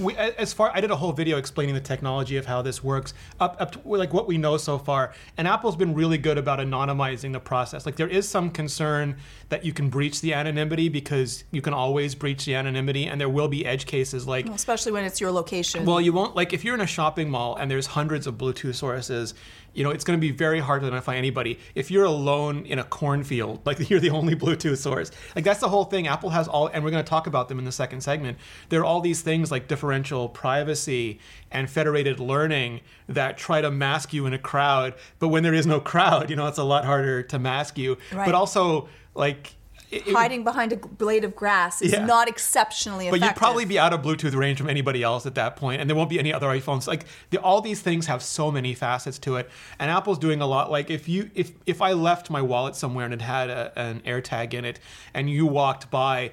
we, 0.00 0.16
as 0.16 0.52
far 0.52 0.70
I 0.74 0.80
did 0.80 0.90
a 0.90 0.96
whole 0.96 1.12
video 1.12 1.36
explaining 1.36 1.74
the 1.74 1.80
technology 1.80 2.36
of 2.36 2.46
how 2.46 2.62
this 2.62 2.82
works, 2.82 3.14
up 3.38 3.56
up 3.60 3.72
to 3.72 3.80
like 3.84 4.12
what 4.12 4.26
we 4.26 4.38
know 4.38 4.56
so 4.56 4.78
far. 4.78 5.12
And 5.36 5.46
Apple's 5.46 5.76
been 5.76 5.94
really 5.94 6.18
good 6.18 6.38
about 6.38 6.58
anonymizing 6.58 7.32
the 7.32 7.40
process. 7.40 7.86
Like 7.86 7.96
there 7.96 8.08
is 8.08 8.28
some 8.28 8.50
concern 8.50 9.16
that 9.48 9.64
you 9.64 9.72
can 9.72 9.88
breach 9.90 10.20
the 10.20 10.34
anonymity 10.34 10.88
because 10.88 11.44
you 11.50 11.62
can 11.62 11.74
always 11.74 12.14
breach 12.14 12.44
the 12.44 12.54
anonymity, 12.54 13.06
and 13.06 13.20
there 13.20 13.28
will 13.28 13.48
be 13.48 13.66
edge 13.66 13.86
cases 13.86 14.26
like 14.26 14.48
especially 14.48 14.92
when 14.92 15.04
it's 15.04 15.20
your 15.20 15.30
location. 15.30 15.84
well, 15.84 16.00
you 16.00 16.12
won't 16.12 16.34
like 16.34 16.52
if 16.52 16.64
you're 16.64 16.74
in 16.74 16.80
a 16.80 16.86
shopping 16.86 17.30
mall 17.30 17.56
and 17.56 17.70
there's 17.70 17.86
hundreds 17.86 18.26
of 18.26 18.36
Bluetooth 18.36 18.74
sources. 18.74 19.34
You 19.74 19.84
know, 19.84 19.90
it's 19.90 20.04
going 20.04 20.18
to 20.18 20.20
be 20.20 20.30
very 20.30 20.60
hard 20.60 20.82
to 20.82 20.86
identify 20.86 21.16
anybody. 21.16 21.58
If 21.74 21.90
you're 21.90 22.04
alone 22.04 22.66
in 22.66 22.78
a 22.78 22.84
cornfield, 22.84 23.60
like 23.66 23.90
you're 23.90 24.00
the 24.00 24.10
only 24.10 24.34
Bluetooth 24.34 24.78
source, 24.78 25.10
like 25.34 25.44
that's 25.44 25.60
the 25.60 25.68
whole 25.68 25.84
thing. 25.84 26.06
Apple 26.06 26.30
has 26.30 26.48
all, 26.48 26.68
and 26.68 26.84
we're 26.84 26.90
going 26.90 27.04
to 27.04 27.08
talk 27.08 27.26
about 27.26 27.48
them 27.48 27.58
in 27.58 27.64
the 27.64 27.72
second 27.72 28.00
segment. 28.02 28.38
There 28.68 28.80
are 28.80 28.84
all 28.84 29.00
these 29.00 29.22
things 29.22 29.50
like 29.50 29.68
differential 29.68 30.28
privacy 30.28 31.20
and 31.50 31.68
federated 31.68 32.20
learning 32.20 32.80
that 33.08 33.38
try 33.38 33.60
to 33.60 33.70
mask 33.70 34.12
you 34.12 34.26
in 34.26 34.32
a 34.32 34.38
crowd. 34.38 34.94
But 35.18 35.28
when 35.28 35.42
there 35.42 35.54
is 35.54 35.66
no 35.66 35.80
crowd, 35.80 36.30
you 36.30 36.36
know, 36.36 36.46
it's 36.46 36.58
a 36.58 36.64
lot 36.64 36.84
harder 36.84 37.22
to 37.24 37.38
mask 37.38 37.78
you. 37.78 37.98
Right. 38.12 38.26
But 38.26 38.34
also, 38.34 38.88
like, 39.14 39.54
it- 39.90 40.08
hiding 40.12 40.44
behind 40.44 40.72
a 40.72 40.76
blade 40.76 41.24
of 41.24 41.34
grass 41.34 41.82
is 41.82 41.92
Yeah. 41.92 42.04
not 42.04 42.28
exceptionally 42.28 43.06
effective. 43.08 43.20
but 43.20 43.26
you'd 43.26 43.36
probably 43.36 43.64
be 43.64 43.78
out 43.78 43.92
of 43.92 44.02
Bluetooth 44.02 44.34
range 44.34 44.58
from 44.58 44.68
anybody 44.70 45.02
else 45.02 45.26
at 45.26 45.34
that 45.34 45.56
point, 45.56 45.80
and 45.80 45.88
there 45.90 45.96
won't 45.96 46.10
be 46.10 46.18
any 46.18 46.32
other 46.32 46.46
iPhones. 46.48 46.86
Like 46.86 47.06
the, 47.30 47.38
all 47.38 47.60
these 47.60 47.80
things 47.80 48.06
have 48.06 48.22
so 48.22 48.50
many 48.50 48.74
facets 48.74 49.18
to 49.20 49.36
it, 49.36 49.50
and 49.78 49.90
Apple's 49.90 50.18
doing 50.18 50.40
a 50.40 50.46
lot. 50.46 50.70
Like 50.70 50.90
if 50.90 51.08
you 51.08 51.30
if 51.34 51.52
if 51.66 51.82
I 51.82 51.92
left 51.92 52.30
my 52.30 52.42
wallet 52.42 52.76
somewhere 52.76 53.04
and 53.04 53.14
it 53.14 53.22
had 53.22 53.50
a, 53.50 53.72
an 53.76 54.00
AirTag 54.06 54.54
in 54.54 54.64
it, 54.64 54.78
and 55.14 55.28
you 55.28 55.46
walked 55.46 55.90
by, 55.90 56.30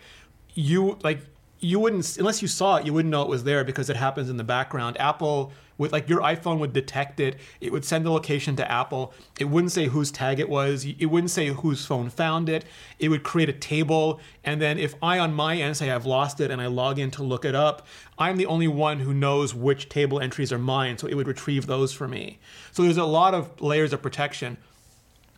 you 0.53 0.97
like 1.03 1.21
you 1.59 1.79
wouldn't 1.79 2.17
unless 2.17 2.41
you 2.41 2.47
saw 2.47 2.77
it, 2.77 2.85
you 2.85 2.93
wouldn't 2.93 3.11
know 3.11 3.21
it 3.21 3.29
was 3.29 3.43
there 3.43 3.63
because 3.63 3.89
it 3.89 3.95
happens 3.95 4.29
in 4.29 4.37
the 4.37 4.43
background. 4.43 4.99
Apple 4.99 5.51
with 5.77 5.91
like 5.91 6.09
your 6.09 6.21
iPhone 6.21 6.59
would 6.59 6.73
detect 6.73 7.19
it. 7.19 7.37
It 7.61 7.71
would 7.71 7.85
send 7.85 8.05
the 8.05 8.11
location 8.11 8.55
to 8.55 8.71
Apple. 8.71 9.13
It 9.39 9.45
wouldn't 9.45 9.71
say 9.71 9.85
whose 9.85 10.11
tag 10.11 10.39
it 10.39 10.49
was. 10.49 10.85
It 10.85 11.05
wouldn't 11.05 11.31
say 11.31 11.47
whose 11.47 11.85
phone 11.85 12.09
found 12.09 12.49
it. 12.49 12.65
It 12.99 13.09
would 13.09 13.23
create 13.23 13.49
a 13.49 13.53
table. 13.53 14.19
And 14.43 14.61
then 14.61 14.77
if 14.77 14.95
I 15.01 15.19
on 15.19 15.33
my 15.33 15.57
end 15.57 15.77
say 15.77 15.91
I've 15.91 16.05
lost 16.05 16.39
it 16.39 16.51
and 16.51 16.61
I 16.61 16.67
log 16.67 16.99
in 16.99 17.11
to 17.11 17.23
look 17.23 17.45
it 17.45 17.55
up, 17.55 17.87
I'm 18.17 18.37
the 18.37 18.47
only 18.47 18.67
one 18.67 18.99
who 18.99 19.13
knows 19.13 19.53
which 19.53 19.89
table 19.89 20.19
entries 20.19 20.51
are 20.51 20.59
mine. 20.59 20.97
So 20.97 21.07
it 21.07 21.15
would 21.15 21.27
retrieve 21.27 21.67
those 21.67 21.93
for 21.93 22.07
me. 22.07 22.39
So 22.71 22.83
there's 22.83 22.97
a 22.97 23.05
lot 23.05 23.33
of 23.33 23.61
layers 23.61 23.93
of 23.93 24.01
protection. 24.01 24.57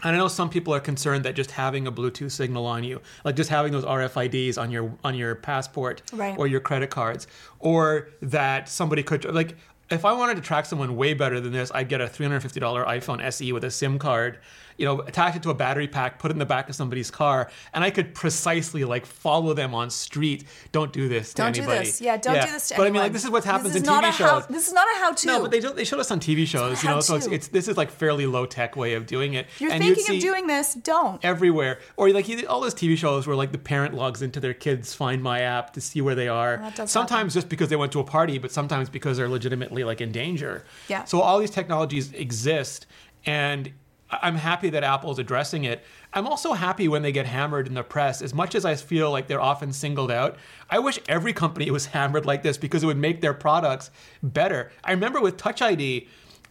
And 0.04 0.16
I 0.16 0.18
know 0.18 0.28
some 0.30 0.50
people 0.50 0.74
are 0.74 0.80
concerned 0.80 1.26
that 1.26 1.36
just 1.36 1.52
having 1.52 1.86
a 1.88 1.92
Bluetooth 1.92 2.32
signal 2.32 2.66
on 2.66 2.84
you, 2.84 3.02
like 3.26 3.36
just 3.36 3.50
having 3.50 3.72
those 3.74 3.84
RFIDs 3.86 4.58
on 4.58 4.72
your 4.72 4.94
on 5.04 5.16
your 5.16 5.36
passport 5.36 6.02
Right. 6.14 6.38
or 6.38 6.48
your 6.48 6.62
credit 6.62 6.90
cards, 6.90 7.28
or 7.60 8.10
that 8.22 8.70
somebody 8.70 9.04
could 9.04 9.26
like 9.26 9.56
if 9.90 10.06
I 10.06 10.14
wanted 10.14 10.36
to 10.36 10.42
track 10.42 10.66
someone 10.68 10.96
way 10.96 11.16
better 11.16 11.40
than 11.42 11.52
this, 11.52 11.72
I'd 11.74 11.90
get 11.90 12.00
a 12.00 12.06
$350 12.06 12.62
iPhone 12.86 13.22
SE 13.24 13.52
with 13.52 13.64
a 13.64 13.72
SIM 13.72 13.98
card 13.98 14.38
you 14.80 14.86
know, 14.86 15.02
attach 15.02 15.36
it 15.36 15.44
to 15.44 15.50
a 15.50 15.54
battery 15.54 15.90
pack, 15.90 16.20
put 16.20 16.32
it 16.32 16.36
in 16.36 16.40
the 16.40 16.46
back 16.46 16.70
of 16.70 16.76
somebody's 16.76 17.12
car, 17.12 17.52
and 17.74 17.84
I 17.84 17.90
could 17.90 18.16
precisely 18.16 18.86
like 18.86 19.06
follow 19.06 19.54
them 19.54 19.76
on 19.76 19.90
street. 19.90 20.46
Don't 20.72 20.94
do 20.94 21.10
this 21.10 21.34
to 21.34 21.42
Don't 21.42 21.58
anybody. 21.58 21.80
do 21.80 21.86
this. 21.86 22.00
Yeah, 22.02 22.16
don't 22.16 22.46
do 22.46 22.52
this 22.52 22.70
to 22.70 22.76
anybody. 22.76 22.78
But 22.78 22.88
I 22.88 22.92
mean, 22.92 23.02
like 23.02 23.12
this 23.12 23.26
is 23.26 23.30
what 23.30 23.44
happens 23.44 23.76
is 23.76 23.82
in 23.82 23.84
not 23.84 24.06
TV 24.06 24.08
a 24.08 24.12
how, 24.12 24.40
shows. 24.40 24.48
This 24.48 24.68
is 24.68 24.74
not 24.74 24.88
a 24.96 25.00
how-to. 25.00 25.28
No, 25.28 25.42
but 25.42 25.52
they 25.52 25.60
do, 25.60 25.74
they 25.74 25.84
showed 25.84 26.00
us 26.00 26.10
on 26.12 26.22
TV 26.22 26.48
shows, 26.48 26.82
you 26.82 26.90
know. 26.90 27.02
So 27.02 27.18
it's, 27.18 27.28
it's 27.28 27.48
this 27.50 27.68
is 27.68 27.76
like 27.76 27.92
fairly 27.92 28.26
low 28.26 28.46
tech 28.46 28.78
way 28.78 28.94
of 28.94 29.06
doing 29.06 29.34
it. 29.34 29.48
You're 29.60 29.72
and 29.72 29.84
thinking 29.84 30.16
of 30.16 30.22
doing 30.22 30.48
this, 30.48 30.76
don't. 30.76 31.24
everywhere, 31.26 31.80
or 31.98 32.10
like 32.12 32.28
all 32.48 32.62
those 32.62 32.74
TV 32.74 32.98
shows 32.98 33.28
where 33.28 33.36
like 33.36 33.52
the 33.52 33.58
parent 33.58 33.94
logs 33.94 34.22
into 34.22 34.40
their 34.40 34.54
kids' 34.54 34.94
Find 34.94 35.22
My 35.22 35.42
app 35.42 35.74
to 35.74 35.82
see 35.82 36.00
where 36.00 36.16
they 36.16 36.30
are. 36.30 36.72
Sometimes 36.86 37.34
just 37.34 37.50
because 37.50 37.68
they 37.68 37.76
went 37.76 37.92
to 37.92 38.00
a 38.00 38.06
party, 38.06 38.38
but 38.38 38.52
sometimes 38.54 38.90
because 38.90 39.18
they're 39.18 39.28
legitimately 39.28 39.84
like 39.84 40.00
in 40.00 40.14
danger. 40.14 40.64
Yeah. 40.88 41.04
So 41.04 41.20
all 41.20 41.38
these 41.40 41.52
technologies 41.52 42.14
exist, 42.14 42.88
and 43.26 43.72
I'm 44.12 44.36
happy 44.36 44.70
that 44.72 44.84
Apple's 44.84 45.20
addressing 45.20 45.66
it. 45.66 45.84
I'm 46.14 46.26
also 46.28 46.54
happy 46.54 46.88
when 46.88 47.02
they 47.02 47.12
get 47.12 47.26
hammered 47.28 47.68
in 47.68 47.76
the 47.76 47.84
press. 47.84 48.22
As 48.22 48.34
much 48.34 48.56
as 48.56 48.66
I 48.66 48.76
feel 48.76 49.12
like 49.12 49.28
they're 49.28 49.42
often 49.42 49.72
singled 49.72 50.12
out, 50.12 50.38
I 50.70 50.80
wish 50.80 51.00
every 51.08 51.34
company 51.34 51.70
was 51.70 51.86
hammered 51.98 52.26
like 52.26 52.42
this 52.44 52.58
because 52.58 52.84
it 52.84 52.88
would 52.88 52.98
make 52.98 53.22
their 53.22 53.34
products 53.34 53.92
better. 54.24 54.72
I 54.84 54.92
remember 54.92 55.22
with 55.22 55.38
Touch 55.38 55.62
ID, 55.62 56.08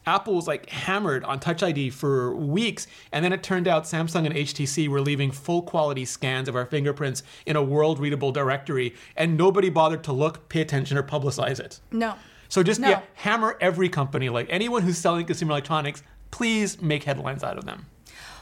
Apple 0.06 0.36
was 0.36 0.46
like 0.46 0.70
hammered 0.70 1.24
on 1.24 1.38
Touch 1.40 1.62
ID 1.62 1.90
for 1.90 2.34
weeks, 2.34 2.86
and 3.12 3.24
then 3.24 3.32
it 3.32 3.42
turned 3.42 3.68
out 3.68 3.84
Samsung 3.84 4.24
and 4.24 4.34
HTC 4.34 4.88
were 4.88 5.00
leaving 5.02 5.30
full 5.30 5.60
quality 5.62 6.04
scans 6.04 6.48
of 6.48 6.56
our 6.56 6.64
fingerprints 6.64 7.22
in 7.44 7.56
a 7.56 7.62
world 7.62 7.98
readable 7.98 8.32
directory, 8.32 8.94
and 9.16 9.36
nobody 9.36 9.68
bothered 9.68 10.04
to 10.04 10.12
look, 10.12 10.48
pay 10.48 10.60
attention, 10.60 10.96
or 10.96 11.02
publicize 11.02 11.60
it. 11.60 11.80
No. 11.90 12.14
So 12.48 12.62
just 12.62 12.80
No. 12.80 12.88
yeah, 12.88 13.02
hammer 13.14 13.58
every 13.60 13.90
company, 13.90 14.30
like 14.30 14.46
anyone 14.48 14.82
who's 14.82 14.96
selling 14.96 15.26
consumer 15.26 15.50
electronics, 15.50 16.02
please 16.30 16.80
make 16.80 17.04
headlines 17.04 17.42
out 17.42 17.58
of 17.58 17.64
them. 17.64 17.86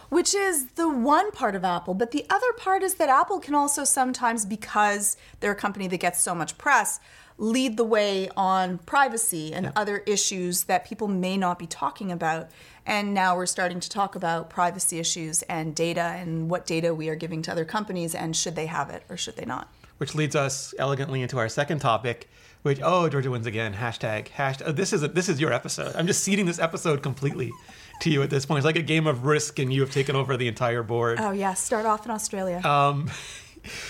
Which 0.09 0.35
is 0.35 0.66
the 0.76 0.88
one 0.88 1.33
part 1.33 1.57
of 1.57 1.64
Apple. 1.64 1.95
But 1.95 2.12
the 2.12 2.25
other 2.31 2.52
part 2.57 2.83
is 2.83 2.95
that 2.95 3.09
Apple 3.09 3.40
can 3.40 3.55
also 3.55 3.83
sometimes, 3.85 4.47
because 4.47 5.16
they're 5.40 5.52
a 5.52 5.57
company 5.57 5.88
that 5.88 5.99
gets 5.99 6.21
so 6.21 6.35
much 6.35 6.57
press, 6.59 7.00
lead 7.38 7.76
the 7.76 7.85
way 7.85 8.28
on 8.37 8.78
privacy 8.78 9.52
and 9.52 9.73
other 9.76 9.99
issues 10.07 10.64
that 10.64 10.87
people 10.87 11.09
may 11.09 11.37
not 11.37 11.59
be 11.59 11.66
talking 11.66 12.11
about. 12.11 12.49
And 12.87 13.12
now 13.14 13.37
we're 13.37 13.47
starting 13.47 13.81
to 13.81 13.90
talk 13.90 14.14
about 14.14 14.49
privacy 14.49 14.99
issues 14.99 15.43
and 15.43 15.75
data 15.75 16.00
and 16.00 16.49
what 16.49 16.66
data 16.66 16.95
we 16.95 17.09
are 17.09 17.16
giving 17.16 17.43
to 17.43 17.52
other 17.52 17.64
companies 17.64 18.14
and 18.14 18.35
should 18.35 18.55
they 18.55 18.66
have 18.66 18.90
it 18.90 19.02
or 19.09 19.16
should 19.16 19.37
they 19.37 19.45
not. 19.45 19.73
Which 19.99 20.14
leads 20.14 20.37
us 20.37 20.75
elegantly 20.78 21.21
into 21.23 21.38
our 21.38 21.49
second 21.49 21.81
topic, 21.81 22.31
which 22.67 22.81
oh 22.83 23.09
Georgia 23.09 23.31
wins 23.31 23.47
again. 23.47 23.73
Hashtag 23.73 24.29
hashtag. 24.29 24.63
Oh, 24.67 24.73
this 24.73 24.93
is 24.93 25.03
a, 25.03 25.09
this 25.09 25.29
is 25.29 25.41
your 25.41 25.53
episode. 25.53 25.95
I'm 25.97 26.07
just 26.07 26.23
ceding 26.23 26.47
this 26.47 26.59
episode 26.59 27.03
completely 27.03 27.53
to 28.01 28.11
you 28.11 28.23
at 28.23 28.29
this 28.31 28.45
point. 28.45 28.59
It's 28.59 28.65
like 28.67 28.77
a 28.77 28.83
game 28.83 29.07
of 29.07 29.25
Risk, 29.25 29.59
and 29.59 29.73
you 29.73 29.81
have 29.81 29.91
taken 29.91 30.17
over 30.17 30.37
the 30.37 30.49
entire 30.49 30.83
board. 30.83 31.19
Oh, 31.21 31.31
yeah. 31.31 31.55
Start 31.55 31.87
off 31.87 32.05
in 32.05 32.11
Australia. 32.11 32.61
Um, 32.65 33.11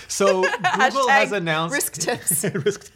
so 0.07 0.43
Google 0.79 1.09
has 1.09 1.31
announced 1.31 1.73
risk 1.73 1.93
tips. 1.93 2.43
risk, 2.65 2.93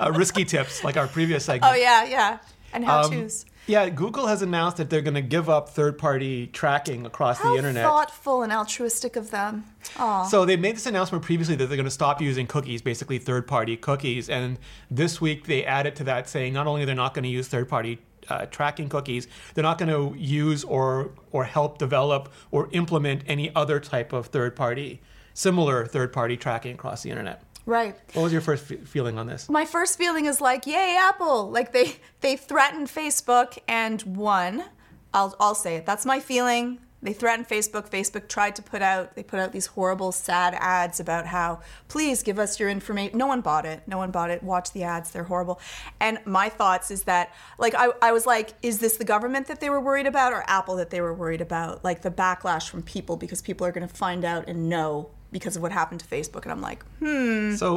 uh, 0.00 0.12
risky 0.12 0.44
tips, 0.44 0.84
like 0.84 0.96
our 0.96 1.06
previous 1.06 1.44
segment. 1.44 1.72
oh, 1.72 1.76
yeah, 1.76 2.04
yeah. 2.04 2.38
And 2.72 2.84
how 2.84 3.02
Um, 3.04 3.10
to's. 3.10 3.46
Yeah, 3.66 3.88
Google 3.88 4.26
has 4.26 4.42
announced 4.42 4.78
that 4.78 4.90
they're 4.90 5.00
going 5.00 5.14
to 5.14 5.22
give 5.22 5.48
up 5.48 5.68
third-party 5.68 6.48
tracking 6.48 7.06
across 7.06 7.38
How 7.38 7.52
the 7.52 7.58
internet. 7.58 7.84
thoughtful 7.84 8.42
and 8.42 8.52
altruistic 8.52 9.16
of 9.16 9.30
them. 9.30 9.64
Aw. 9.96 10.24
So 10.24 10.44
they 10.44 10.56
made 10.56 10.76
this 10.76 10.86
announcement 10.86 11.24
previously 11.24 11.54
that 11.56 11.66
they're 11.66 11.76
going 11.76 11.84
to 11.84 11.90
stop 11.90 12.20
using 12.20 12.46
cookies, 12.46 12.82
basically 12.82 13.18
third-party 13.18 13.76
cookies, 13.76 14.28
and 14.28 14.58
this 14.90 15.20
week 15.20 15.46
they 15.46 15.64
added 15.64 15.94
to 15.96 16.04
that 16.04 16.28
saying 16.28 16.52
not 16.52 16.66
only 16.66 16.84
they're 16.84 16.94
not 16.94 17.14
going 17.14 17.22
to 17.24 17.28
use 17.28 17.48
third-party 17.48 17.98
uh, 18.28 18.46
tracking 18.46 18.88
cookies, 18.88 19.28
they're 19.54 19.62
not 19.62 19.78
going 19.78 19.88
to 19.88 20.18
use 20.18 20.64
or 20.64 21.10
or 21.32 21.44
help 21.44 21.78
develop 21.78 22.32
or 22.50 22.68
implement 22.72 23.22
any 23.26 23.54
other 23.54 23.80
type 23.80 24.12
of 24.12 24.26
third-party, 24.26 25.00
similar 25.34 25.86
third-party 25.86 26.36
tracking 26.36 26.74
across 26.74 27.02
the 27.02 27.10
internet. 27.10 27.42
Right. 27.66 27.96
What 28.14 28.24
was 28.24 28.32
your 28.32 28.40
first 28.40 28.70
f- 28.70 28.80
feeling 28.80 29.18
on 29.18 29.26
this? 29.26 29.48
My 29.48 29.64
first 29.64 29.98
feeling 29.98 30.26
is 30.26 30.40
like, 30.40 30.66
yay, 30.66 30.96
Apple! 30.98 31.50
Like 31.50 31.72
they 31.72 31.96
they 32.20 32.36
threatened 32.36 32.88
Facebook 32.88 33.58
and 33.68 34.02
won. 34.02 34.64
I'll 35.12 35.34
I'll 35.38 35.54
say 35.54 35.76
it. 35.76 35.86
That's 35.86 36.06
my 36.06 36.20
feeling. 36.20 36.78
They 37.02 37.14
threatened 37.14 37.48
Facebook. 37.48 37.88
Facebook 37.88 38.28
tried 38.28 38.56
to 38.56 38.62
put 38.62 38.82
out 38.82 39.14
they 39.14 39.22
put 39.22 39.40
out 39.40 39.52
these 39.52 39.66
horrible, 39.66 40.12
sad 40.12 40.54
ads 40.58 41.00
about 41.00 41.26
how 41.26 41.60
please 41.88 42.22
give 42.22 42.38
us 42.38 42.60
your 42.60 42.68
information. 42.68 43.16
No 43.16 43.26
one 43.26 43.40
bought 43.40 43.64
it. 43.64 43.82
No 43.86 43.96
one 43.96 44.10
bought 44.10 44.30
it. 44.30 44.42
Watch 44.42 44.72
the 44.72 44.82
ads. 44.82 45.10
They're 45.10 45.24
horrible. 45.24 45.60
And 45.98 46.18
my 46.26 46.48
thoughts 46.48 46.90
is 46.90 47.04
that 47.04 47.32
like 47.58 47.74
I, 47.74 47.88
I 48.02 48.12
was 48.12 48.26
like, 48.26 48.50
is 48.62 48.80
this 48.80 48.96
the 48.96 49.04
government 49.04 49.46
that 49.46 49.60
they 49.60 49.70
were 49.70 49.80
worried 49.80 50.06
about 50.06 50.32
or 50.32 50.44
Apple 50.46 50.76
that 50.76 50.90
they 50.90 51.00
were 51.00 51.14
worried 51.14 51.40
about? 51.40 51.84
Like 51.84 52.02
the 52.02 52.10
backlash 52.10 52.68
from 52.68 52.82
people 52.82 53.16
because 53.16 53.40
people 53.40 53.66
are 53.66 53.72
gonna 53.72 53.88
find 53.88 54.24
out 54.24 54.46
and 54.48 54.68
know 54.68 55.10
because 55.32 55.56
of 55.56 55.62
what 55.62 55.72
happened 55.72 56.00
to 56.00 56.06
Facebook. 56.06 56.42
And 56.42 56.52
I'm 56.52 56.60
like, 56.60 56.84
hmm. 56.98 57.54
So 57.56 57.76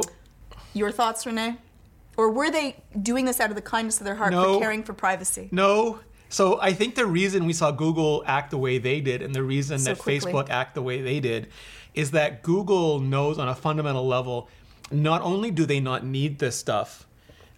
Your 0.72 0.90
thoughts, 0.90 1.24
Rene? 1.26 1.56
Or 2.16 2.30
were 2.30 2.50
they 2.50 2.76
doing 3.00 3.24
this 3.24 3.40
out 3.40 3.50
of 3.50 3.56
the 3.56 3.62
kindness 3.62 3.98
of 3.98 4.04
their 4.04 4.14
heart 4.14 4.32
No. 4.32 4.54
for 4.54 4.60
caring 4.60 4.82
for 4.84 4.92
privacy? 4.92 5.48
No. 5.52 6.00
So 6.28 6.60
I 6.60 6.72
think 6.72 6.94
the 6.94 7.06
reason 7.06 7.44
we 7.46 7.52
saw 7.52 7.70
Google 7.70 8.22
act 8.26 8.50
the 8.50 8.58
way 8.58 8.78
they 8.78 9.00
did 9.00 9.22
and 9.22 9.34
the 9.34 9.42
reason 9.42 9.78
So 9.78 9.90
that 9.94 9.98
quickly. 10.00 10.32
Facebook 10.32 10.50
act 10.50 10.74
the 10.74 10.82
way 10.82 11.00
they 11.02 11.20
did 11.20 11.48
is 11.94 12.10
that 12.12 12.42
Google 12.42 12.98
knows 13.00 13.38
on 13.38 13.48
a 13.48 13.54
fundamental 13.54 14.06
level 14.06 14.48
not 14.90 15.22
only 15.22 15.50
do 15.50 15.64
they 15.64 15.80
not 15.80 16.04
need 16.04 16.38
this 16.40 16.56
stuff 16.56 17.06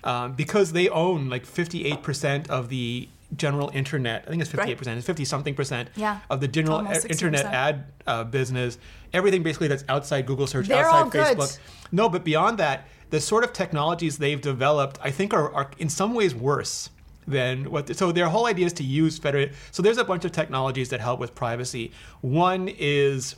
um, 0.04 0.34
because 0.34 0.72
they 0.72 0.88
own 0.90 1.28
like 1.28 1.44
58% 1.46 2.48
of 2.48 2.68
the 2.68 3.08
general 3.36 3.70
internet. 3.74 4.24
I 4.26 4.30
think 4.30 4.42
it's 4.42 4.50
58%, 4.50 4.86
it's 4.96 5.06
50 5.06 5.24
something 5.24 5.54
percent 5.54 5.88
Yeah, 5.96 6.20
of 6.30 6.40
the 6.40 6.48
general 6.48 6.86
internet 7.08 7.44
ad 7.46 7.84
uh, 8.06 8.24
business. 8.24 8.78
Everything 9.12 9.42
basically 9.42 9.68
that's 9.68 9.84
outside 9.88 10.26
Google 10.26 10.46
search, 10.46 10.68
They're 10.68 10.84
outside. 10.86 11.36
Facebook. 11.36 11.58
No, 11.92 12.08
but 12.08 12.24
beyond 12.24 12.58
that, 12.58 12.88
the 13.10 13.20
sort 13.20 13.44
of 13.44 13.52
technologies 13.52 14.18
they've 14.18 14.40
developed, 14.40 14.98
I 15.02 15.10
think, 15.10 15.32
are, 15.32 15.52
are 15.54 15.70
in 15.78 15.88
some 15.88 16.14
ways 16.14 16.34
worse 16.34 16.90
than 17.26 17.70
what. 17.70 17.94
so 17.96 18.12
their 18.12 18.28
whole 18.28 18.46
idea 18.46 18.66
is 18.66 18.72
to 18.74 18.84
use 18.84 19.18
federated. 19.18 19.54
So 19.70 19.82
there's 19.82 19.98
a 19.98 20.04
bunch 20.04 20.24
of 20.24 20.32
technologies 20.32 20.88
that 20.90 21.00
help 21.00 21.18
with 21.20 21.34
privacy. 21.34 21.92
One 22.20 22.68
is 22.68 23.36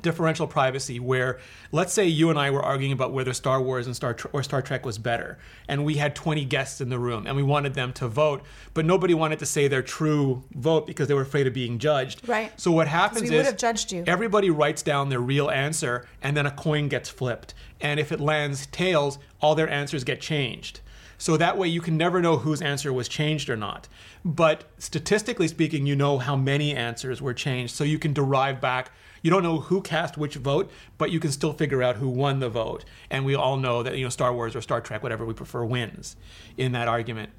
differential 0.00 0.46
privacy 0.46 0.98
where 0.98 1.38
let's 1.70 1.92
say 1.92 2.06
you 2.06 2.30
and 2.30 2.38
I 2.38 2.50
were 2.50 2.62
arguing 2.62 2.92
about 2.92 3.12
whether 3.12 3.32
Star 3.32 3.60
Wars 3.60 3.86
and 3.86 3.94
Star 3.94 4.16
or 4.32 4.42
Star 4.42 4.62
Trek 4.62 4.86
was 4.86 4.98
better 4.98 5.38
and 5.68 5.84
we 5.84 5.96
had 5.96 6.14
20 6.14 6.44
guests 6.46 6.80
in 6.80 6.88
the 6.88 6.98
room 6.98 7.26
and 7.26 7.36
we 7.36 7.42
wanted 7.42 7.74
them 7.74 7.92
to 7.94 8.08
vote 8.08 8.42
but 8.74 8.84
nobody 8.84 9.14
wanted 9.14 9.38
to 9.40 9.46
say 9.46 9.68
their 9.68 9.82
true 9.82 10.42
vote 10.52 10.86
because 10.86 11.08
they 11.08 11.14
were 11.14 11.22
afraid 11.22 11.46
of 11.46 11.52
being 11.52 11.78
judged. 11.78 12.26
Right. 12.26 12.58
So 12.58 12.70
what 12.70 12.88
happens 12.88 13.22
we 13.22 13.26
is 13.28 13.32
would 13.32 13.46
have 13.46 13.56
judged 13.56 13.92
you. 13.92 14.04
everybody 14.06 14.50
writes 14.50 14.82
down 14.82 15.08
their 15.08 15.20
real 15.20 15.50
answer 15.50 16.06
and 16.22 16.36
then 16.36 16.46
a 16.46 16.50
coin 16.50 16.88
gets 16.88 17.08
flipped 17.08 17.54
and 17.80 18.00
if 18.00 18.12
it 18.12 18.20
lands 18.20 18.66
tails 18.66 19.18
all 19.40 19.54
their 19.54 19.68
answers 19.68 20.04
get 20.04 20.20
changed. 20.20 20.80
So 21.22 21.36
that 21.36 21.56
way 21.56 21.68
you 21.68 21.80
can 21.80 21.96
never 21.96 22.20
know 22.20 22.38
whose 22.38 22.60
answer 22.60 22.92
was 22.92 23.06
changed 23.06 23.48
or 23.48 23.56
not. 23.56 23.86
But 24.24 24.64
statistically 24.78 25.46
speaking, 25.46 25.86
you 25.86 25.94
know 25.94 26.18
how 26.18 26.34
many 26.34 26.74
answers 26.74 27.22
were 27.22 27.32
changed. 27.32 27.76
So 27.76 27.84
you 27.84 27.96
can 27.96 28.12
derive 28.12 28.60
back. 28.60 28.90
You 29.22 29.30
don't 29.30 29.42
know 29.42 29.60
who 29.60 29.80
cast 29.80 30.18
which 30.18 30.34
vote, 30.34 30.70
but 30.98 31.10
you 31.10 31.20
can 31.20 31.30
still 31.30 31.52
figure 31.52 31.82
out 31.82 31.96
who 31.96 32.08
won 32.08 32.40
the 32.40 32.48
vote. 32.48 32.84
And 33.08 33.24
we 33.24 33.34
all 33.34 33.56
know 33.56 33.82
that 33.82 33.96
you 33.96 34.04
know 34.04 34.10
Star 34.10 34.34
Wars 34.34 34.54
or 34.54 34.60
Star 34.60 34.80
Trek, 34.80 35.02
whatever 35.02 35.24
we 35.24 35.32
prefer, 35.32 35.64
wins 35.64 36.16
in 36.56 36.72
that 36.72 36.88
argument. 36.88 37.30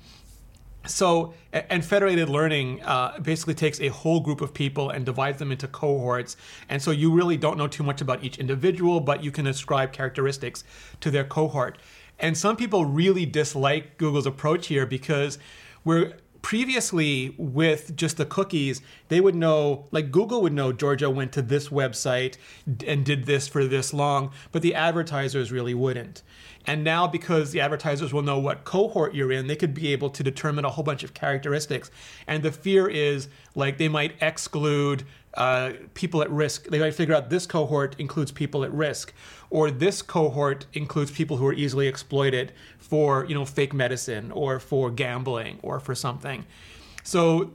So, 0.85 1.33
and 1.53 1.83
federated 1.83 2.27
learning 2.27 2.81
uh, 2.83 3.17
basically 3.19 3.53
takes 3.53 3.79
a 3.79 3.87
whole 3.87 4.19
group 4.19 4.41
of 4.41 4.53
people 4.53 4.89
and 4.89 5.05
divides 5.05 5.39
them 5.39 5.51
into 5.51 5.67
cohorts. 5.67 6.35
And 6.67 6.81
so 6.81 6.91
you 6.91 7.13
really 7.13 7.37
don't 7.37 7.57
know 7.57 7.67
too 7.67 7.83
much 7.83 8.01
about 8.01 8.21
each 8.23 8.37
individual, 8.37 8.99
but 8.99 9.23
you 9.23 9.31
can 9.31 9.47
ascribe 9.47 9.93
characteristics 9.93 10.65
to 10.99 11.09
their 11.09 11.23
cohort. 11.23 11.77
And 12.19 12.37
some 12.37 12.57
people 12.57 12.85
really 12.85 13.25
dislike 13.25 13.97
Google's 13.97 14.25
approach 14.25 14.67
here 14.67 14.85
because 14.85 15.39
we're 15.85 16.13
previously 16.43 17.33
with 17.37 17.95
just 17.95 18.17
the 18.17 18.25
cookies, 18.25 18.81
they 19.07 19.19
would 19.19 19.33
know, 19.33 19.87
like 19.91 20.11
Google 20.11 20.41
would 20.43 20.53
know 20.53 20.71
Georgia 20.71 21.09
went 21.09 21.31
to 21.31 21.41
this 21.41 21.69
website 21.69 22.35
and 22.85 23.03
did 23.03 23.25
this 23.25 23.47
for 23.47 23.65
this 23.65 23.93
long, 23.93 24.31
but 24.51 24.61
the 24.61 24.75
advertisers 24.75 25.51
really 25.51 25.73
wouldn't. 25.73 26.21
And 26.65 26.83
now, 26.83 27.07
because 27.07 27.51
the 27.51 27.61
advertisers 27.61 28.13
will 28.13 28.21
know 28.21 28.39
what 28.39 28.65
cohort 28.65 29.15
you're 29.15 29.31
in, 29.31 29.47
they 29.47 29.55
could 29.55 29.73
be 29.73 29.91
able 29.91 30.09
to 30.11 30.23
determine 30.23 30.65
a 30.65 30.69
whole 30.69 30.83
bunch 30.83 31.03
of 31.03 31.13
characteristics. 31.13 31.89
And 32.27 32.43
the 32.43 32.51
fear 32.51 32.87
is 32.87 33.29
like 33.55 33.77
they 33.77 33.89
might 33.89 34.15
exclude 34.21 35.03
uh, 35.33 35.73
people 35.93 36.21
at 36.21 36.29
risk. 36.29 36.67
They 36.67 36.79
might 36.79 36.93
figure 36.93 37.15
out 37.15 37.29
this 37.29 37.45
cohort 37.45 37.95
includes 37.99 38.31
people 38.31 38.63
at 38.63 38.71
risk, 38.71 39.13
or 39.49 39.71
this 39.71 40.01
cohort 40.01 40.65
includes 40.73 41.11
people 41.11 41.37
who 41.37 41.47
are 41.47 41.53
easily 41.53 41.87
exploited 41.87 42.53
for 42.83 43.25
you 43.25 43.33
know 43.33 43.45
fake 43.45 43.73
medicine 43.73 44.31
or 44.31 44.59
for 44.59 44.91
gambling 44.91 45.57
or 45.61 45.79
for 45.79 45.95
something. 45.95 46.45
So 47.03 47.51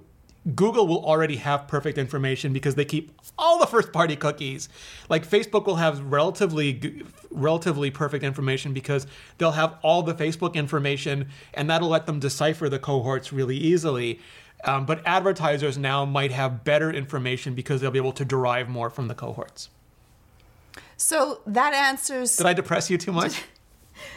Google 0.54 0.86
will 0.86 1.04
already 1.04 1.36
have 1.36 1.68
perfect 1.68 1.98
information 1.98 2.52
because 2.52 2.74
they 2.74 2.84
keep 2.84 3.12
all 3.36 3.58
the 3.58 3.66
first 3.66 3.92
party 3.92 4.16
cookies. 4.16 4.68
Like 5.08 5.28
Facebook 5.28 5.66
will 5.66 5.76
have 5.76 6.00
relatively 6.00 7.04
relatively 7.30 7.90
perfect 7.90 8.24
information 8.24 8.72
because 8.72 9.06
they'll 9.36 9.52
have 9.52 9.76
all 9.82 10.02
the 10.02 10.14
Facebook 10.14 10.54
information 10.54 11.28
and 11.54 11.68
that'll 11.68 11.88
let 11.88 12.06
them 12.06 12.18
decipher 12.18 12.68
the 12.68 12.78
cohorts 12.78 13.32
really 13.32 13.56
easily. 13.56 14.20
Um, 14.64 14.86
but 14.86 15.06
advertisers 15.06 15.78
now 15.78 16.04
might 16.04 16.32
have 16.32 16.64
better 16.64 16.90
information 16.90 17.54
because 17.54 17.80
they'll 17.80 17.92
be 17.92 17.98
able 17.98 18.12
to 18.12 18.24
derive 18.24 18.68
more 18.68 18.90
from 18.90 19.06
the 19.06 19.14
cohorts. 19.14 19.68
So 20.96 21.40
that 21.46 21.74
answers. 21.74 22.36
Did 22.36 22.46
I 22.46 22.54
depress 22.54 22.90
you 22.90 22.98
too 22.98 23.12
much? 23.12 23.44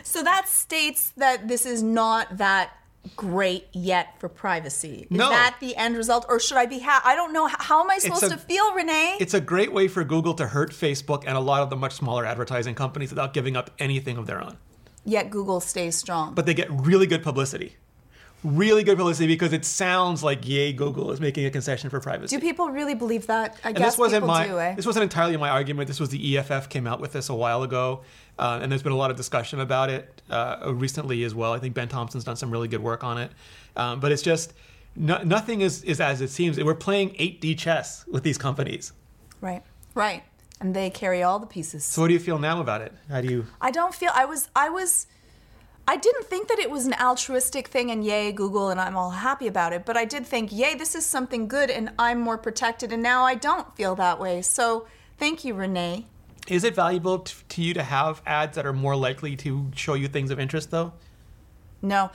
So 0.03 0.23
that 0.23 0.47
states 0.47 1.13
that 1.17 1.47
this 1.47 1.65
is 1.65 1.81
not 1.83 2.37
that 2.37 2.71
great 3.15 3.65
yet 3.73 4.19
for 4.19 4.29
privacy. 4.29 5.07
Is 5.09 5.17
No. 5.17 5.29
that 5.29 5.57
the 5.59 5.75
end 5.75 5.97
result, 5.97 6.25
or 6.29 6.39
should 6.39 6.57
I 6.57 6.67
be? 6.67 6.79
Ha- 6.79 7.01
I 7.03 7.15
don't 7.15 7.33
know. 7.33 7.47
How, 7.47 7.81
am 7.83 7.89
I 7.89 7.97
supposed 7.97 8.23
a- 8.23 8.29
to 8.29 8.37
feel, 8.37 8.73
Rene? 8.73 9.17
It's 9.19 9.33
a 9.33 9.41
great 9.41 9.73
way 9.73 9.87
for 9.87 10.03
Google 10.03 10.35
to 10.35 10.47
hurt 10.47 10.71
Facebook 10.71 11.23
and 11.25 11.35
a 11.35 11.39
lot 11.39 11.63
of 11.63 11.69
the 11.71 11.75
much 11.75 11.93
smaller 11.93 12.25
advertising 12.25 12.75
companies 12.75 13.09
without 13.09 13.33
giving 13.33 13.55
up 13.55 13.71
anything 13.79 14.17
of 14.17 14.27
their 14.27 14.39
own. 14.43 14.57
Yet 15.03 15.31
Google 15.31 15.61
stays 15.61 15.95
strong. 15.95 16.35
But 16.35 16.45
they 16.45 16.53
get 16.53 16.67
really 16.69 17.07
good 17.07 17.23
publicity. 17.23 17.77
Really 18.43 18.83
good 18.83 18.97
publicity 18.97 19.27
because 19.27 19.53
it 19.53 19.65
sounds 19.65 20.23
like 20.23 20.47
yay 20.47 20.73
Google 20.73 21.11
is 21.11 21.21
making 21.21 21.45
a 21.45 21.51
concession 21.51 21.91
for 21.91 21.99
privacy. 21.99 22.35
do 22.35 22.41
people 22.41 22.69
really 22.69 22.95
believe 22.95 23.27
that? 23.27 23.55
I 23.63 23.69
and 23.69 23.77
guess 23.77 23.93
this 23.93 23.99
wasn't 23.99 24.25
my 24.25 24.47
do. 24.47 24.57
Eh? 24.57 24.73
this 24.73 24.85
wasn't 24.85 25.03
entirely 25.03 25.37
my 25.37 25.49
argument. 25.49 25.87
This 25.87 25.99
was 25.99 26.09
the 26.09 26.37
EFF 26.37 26.67
came 26.69 26.87
out 26.87 26.99
with 26.99 27.13
this 27.13 27.29
a 27.29 27.35
while 27.35 27.61
ago, 27.61 28.01
uh, 28.39 28.59
and 28.61 28.71
there's 28.71 28.81
been 28.81 28.93
a 28.93 28.97
lot 28.97 29.11
of 29.11 29.17
discussion 29.17 29.59
about 29.59 29.91
it 29.91 30.23
uh, 30.31 30.71
recently 30.73 31.23
as 31.23 31.35
well. 31.35 31.53
I 31.53 31.59
think 31.59 31.75
Ben 31.75 31.87
Thompson's 31.87 32.23
done 32.23 32.35
some 32.35 32.49
really 32.49 32.67
good 32.67 32.81
work 32.81 33.03
on 33.03 33.19
it, 33.19 33.31
um, 33.75 33.99
but 33.99 34.11
it's 34.11 34.23
just 34.23 34.53
no, 34.95 35.21
nothing 35.23 35.61
is 35.61 35.83
is 35.83 36.01
as 36.01 36.21
it 36.21 36.29
seems. 36.29 36.61
We're 36.61 36.73
playing 36.75 37.11
8D 37.11 37.57
chess 37.57 38.05
with 38.07 38.23
these 38.23 38.37
companies. 38.37 38.91
Right. 39.39 39.63
Right. 39.93 40.23
And 40.59 40.75
they 40.75 40.89
carry 40.89 41.23
all 41.23 41.39
the 41.39 41.47
pieces. 41.47 41.83
So 41.83 42.01
what 42.01 42.07
do 42.07 42.13
you 42.13 42.19
feel 42.19 42.37
now 42.37 42.61
about 42.61 42.81
it? 42.81 42.93
How 43.09 43.21
do 43.21 43.27
you? 43.27 43.45
I 43.59 43.71
don't 43.71 43.93
feel 43.93 44.11
I 44.13 44.25
was 44.25 44.49
I 44.55 44.69
was 44.69 45.07
I 45.91 45.97
didn't 45.97 46.23
think 46.27 46.47
that 46.47 46.57
it 46.57 46.71
was 46.71 46.85
an 46.85 46.93
altruistic 46.93 47.67
thing 47.67 47.91
and 47.91 48.01
yay 48.01 48.31
Google 48.31 48.69
and 48.69 48.79
I'm 48.79 48.95
all 48.95 49.09
happy 49.09 49.45
about 49.45 49.73
it, 49.73 49.83
but 49.85 49.97
I 49.97 50.05
did 50.05 50.25
think 50.25 50.49
yay 50.49 50.73
this 50.73 50.95
is 50.95 51.05
something 51.05 51.49
good 51.49 51.69
and 51.69 51.89
I'm 51.99 52.21
more 52.21 52.37
protected 52.37 52.93
and 52.93 53.03
now 53.03 53.25
I 53.25 53.35
don't 53.35 53.75
feel 53.75 53.93
that 53.95 54.17
way. 54.17 54.41
So 54.41 54.87
thank 55.17 55.43
you 55.43 55.53
Rene. 55.53 56.05
Is 56.47 56.63
it 56.63 56.75
valuable 56.75 57.19
t- 57.19 57.33
to 57.49 57.61
you 57.61 57.73
to 57.73 57.83
have 57.83 58.21
ads 58.25 58.55
that 58.55 58.65
are 58.65 58.71
more 58.71 58.95
likely 58.95 59.35
to 59.35 59.69
show 59.75 59.95
you 59.95 60.07
things 60.07 60.31
of 60.31 60.39
interest, 60.39 60.71
though? 60.71 60.93
No. 61.81 62.11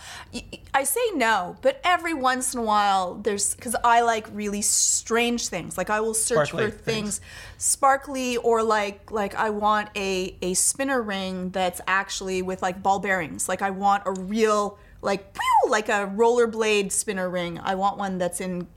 I 0.72 0.84
say 0.84 1.00
no, 1.14 1.56
but 1.60 1.80
every 1.82 2.14
once 2.14 2.54
in 2.54 2.60
a 2.60 2.62
while 2.62 3.14
there's 3.14 3.54
cuz 3.54 3.74
I 3.82 4.00
like 4.02 4.26
really 4.32 4.62
strange 4.62 5.48
things. 5.48 5.76
Like 5.76 5.90
I 5.90 6.00
will 6.00 6.14
search 6.14 6.48
Sparkly 6.48 6.70
for 6.70 6.70
things. 6.70 7.18
things 7.18 7.20
sparkly 7.58 8.36
or 8.36 8.62
like 8.62 9.10
like 9.10 9.34
I 9.34 9.50
want 9.50 9.88
a 9.96 10.36
a 10.40 10.54
spinner 10.54 11.02
ring 11.02 11.50
that's 11.50 11.80
actually 11.88 12.42
with 12.42 12.62
like 12.62 12.82
ball 12.82 13.00
bearings. 13.00 13.48
Like 13.48 13.60
I 13.62 13.70
want 13.70 14.04
a 14.06 14.12
real 14.12 14.78
like 15.02 15.34
pew, 15.34 15.70
like 15.70 15.88
a 15.88 16.12
rollerblade 16.14 16.92
spinner 16.92 17.28
ring. 17.28 17.58
I 17.62 17.74
want 17.74 17.98
one 17.98 18.18
that's 18.18 18.40
in 18.40 18.68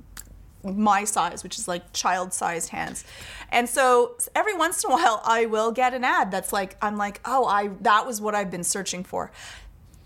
my 0.64 1.06
size, 1.06 1.44
which 1.44 1.58
is 1.58 1.68
like 1.68 1.94
child 1.94 2.34
sized 2.34 2.70
hands. 2.70 3.06
And 3.52 3.70
so 3.70 4.16
every 4.36 4.54
once 4.54 4.84
in 4.84 4.92
a 4.92 4.94
while 4.96 5.22
I 5.24 5.46
will 5.46 5.72
get 5.72 5.94
an 5.94 6.04
ad 6.04 6.32
that's 6.32 6.52
like 6.52 6.78
I'm 6.82 6.98
like, 6.98 7.22
"Oh, 7.26 7.46
I 7.46 7.70
that 7.82 8.08
was 8.08 8.20
what 8.20 8.34
I've 8.34 8.50
been 8.50 8.64
searching 8.64 9.04
for." 9.04 9.32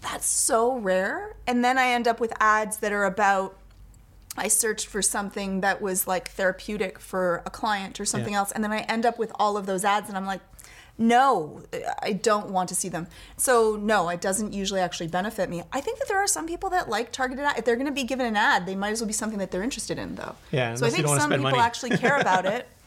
That's 0.04 0.28
so 0.28 0.78
rare. 0.78 1.36
And 1.48 1.64
then 1.66 1.78
I 1.80 1.88
end 1.88 2.08
up 2.08 2.20
with 2.20 2.32
ads 2.40 2.78
that 2.78 2.92
are 2.94 3.06
about 3.06 3.58
I 4.38 4.48
searched 4.48 4.88
for 4.88 5.02
something 5.04 5.62
that 5.62 5.80
was 5.82 6.08
like 6.08 6.30
therapeutic 6.32 6.98
for 7.00 7.42
a 7.46 7.50
client 7.50 8.00
or 8.00 8.06
something 8.06 8.34
Yeah. 8.34 8.40
else 8.40 8.52
and 8.52 8.64
then 8.64 8.72
I 8.72 8.80
end 8.82 9.06
up 9.06 9.18
with 9.20 9.32
all 9.36 9.58
of 9.58 9.66
those 9.68 9.86
ads 9.86 10.08
and 10.10 10.18
I'm 10.18 10.26
like 10.26 10.42
no, 10.96 11.64
I 12.04 12.14
don't 12.14 12.52
want 12.52 12.70
to 12.70 12.76
see 12.76 12.88
them. 12.88 13.08
So 13.36 13.76
no, 13.82 14.10
it 14.10 14.22
doesn't 14.22 14.54
usually 14.54 14.80
actually 14.80 15.08
benefit 15.08 15.50
me. 15.50 15.64
I 15.74 15.82
think 15.82 15.98
that 15.98 16.08
there 16.08 16.20
are 16.20 16.28
some 16.28 16.46
people 16.46 16.70
that 16.70 16.88
like 16.88 17.12
targeted 17.12 17.44
ad. 17.44 17.58
If 17.58 17.66
they're 17.66 17.76
going 17.78 17.88
to 17.88 17.92
be 17.92 18.04
given 18.04 18.28
an 18.28 18.36
ad, 18.36 18.68
they 18.68 18.76
might 18.76 18.92
as 18.92 19.02
well 19.02 19.08
be 19.08 19.14
something 19.14 19.40
that 19.40 19.50
they're 19.50 19.64
interested 19.64 19.98
in, 19.98 20.14
though. 20.14 20.36
Yeah, 20.52 20.76
So 20.76 20.86
I 20.86 20.92
think 20.92 21.08
some 21.08 21.32
people 21.32 21.44
money. 21.46 21.58
actually 21.58 21.98
care 21.98 22.20
about 22.20 22.46
it. 22.46 22.68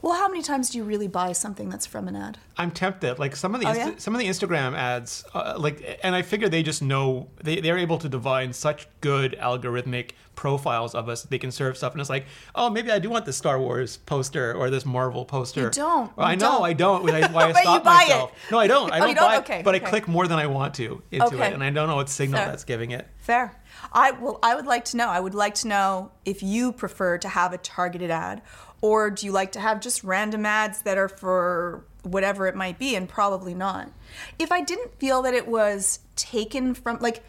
Well, 0.00 0.14
how 0.14 0.28
many 0.28 0.42
times 0.42 0.70
do 0.70 0.78
you 0.78 0.84
really 0.84 1.08
buy 1.08 1.32
something 1.32 1.68
that's 1.68 1.86
from 1.86 2.06
an 2.08 2.14
ad? 2.14 2.38
I'm 2.56 2.70
tempted. 2.70 3.18
Like 3.18 3.34
some 3.34 3.54
of 3.54 3.60
the 3.60 3.66
Oh, 3.68 3.72
Insta- 3.72 3.76
yeah? 3.76 3.92
some 3.98 4.14
of 4.14 4.20
the 4.20 4.26
Instagram 4.26 4.76
ads, 4.76 5.24
uh, 5.34 5.54
like, 5.58 5.98
and 6.04 6.14
I 6.14 6.22
figure 6.22 6.48
they 6.48 6.62
just 6.62 6.82
know 6.82 7.28
they 7.42 7.60
they're 7.60 7.78
able 7.78 7.98
to 7.98 8.08
divine 8.08 8.52
such 8.52 8.86
good 9.00 9.36
algorithmic 9.40 10.10
profiles 10.36 10.94
of 10.94 11.08
us. 11.08 11.22
They 11.24 11.38
can 11.38 11.50
serve 11.50 11.76
stuff, 11.76 11.92
and 11.92 12.00
it's 12.00 12.10
like, 12.10 12.26
oh, 12.54 12.70
maybe 12.70 12.92
I 12.92 13.00
do 13.00 13.10
want 13.10 13.26
this 13.26 13.36
Star 13.36 13.58
Wars 13.60 13.96
poster 13.96 14.54
or 14.54 14.70
this 14.70 14.86
Marvel 14.86 15.24
poster. 15.24 15.62
You 15.62 15.70
don't. 15.70 16.16
Well, 16.16 16.26
I 16.26 16.32
You 16.32 16.36
know 16.38 16.52
don't. 16.52 16.62
I 16.64 16.72
don't. 16.74 17.02
Which 17.02 17.14
I, 17.14 17.20
why 17.32 17.42
I 17.48 17.52
But 17.52 17.56
you 17.58 17.62
stop 17.62 17.84
buy 17.84 18.06
it. 18.08 18.50
No, 18.52 18.58
I 18.60 18.66
don't. 18.68 18.92
I 18.92 18.96
Oh, 18.96 19.00
don't 19.00 19.08
you 19.08 19.14
don't? 19.16 19.28
buy 19.28 19.38
Okay, 19.38 19.62
but 19.64 19.74
okay. 19.74 19.84
I 19.84 19.88
click 19.90 20.06
more 20.06 20.28
than 20.28 20.38
I 20.38 20.46
want 20.46 20.74
to 20.74 21.02
into 21.10 21.26
Okay. 21.26 21.48
it, 21.48 21.54
and 21.54 21.64
I 21.64 21.70
don't 21.70 21.88
know 21.88 21.96
what 21.96 22.08
signal 22.08 22.38
Fair. 22.38 22.48
that's 22.48 22.64
giving 22.64 22.92
it. 22.92 23.08
Fair. 23.16 23.52
I 23.92 24.12
well, 24.12 24.38
I 24.42 24.54
would 24.54 24.66
like 24.66 24.84
to 24.86 24.96
know. 24.96 25.08
I 25.08 25.18
would 25.20 25.34
like 25.34 25.54
to 25.56 25.68
know 25.68 26.12
if 26.24 26.42
you 26.42 26.72
prefer 26.72 27.18
to 27.18 27.28
have 27.28 27.52
a 27.52 27.58
targeted 27.58 28.10
ad, 28.10 28.42
or 28.80 29.10
do 29.10 29.26
you 29.26 29.32
like 29.32 29.52
to 29.52 29.60
have 29.60 29.80
just 29.80 30.04
random 30.04 30.46
ads 30.46 30.82
that 30.82 30.98
are 30.98 31.08
for 31.08 31.84
whatever 32.02 32.46
it 32.46 32.54
might 32.54 32.78
be, 32.78 32.94
and 32.94 33.08
probably 33.08 33.54
not. 33.54 33.90
If 34.38 34.52
I 34.52 34.60
didn't 34.60 34.98
feel 34.98 35.22
that 35.22 35.34
it 35.34 35.46
was 35.48 36.00
taken 36.16 36.74
from 36.74 36.98
like, 37.00 37.22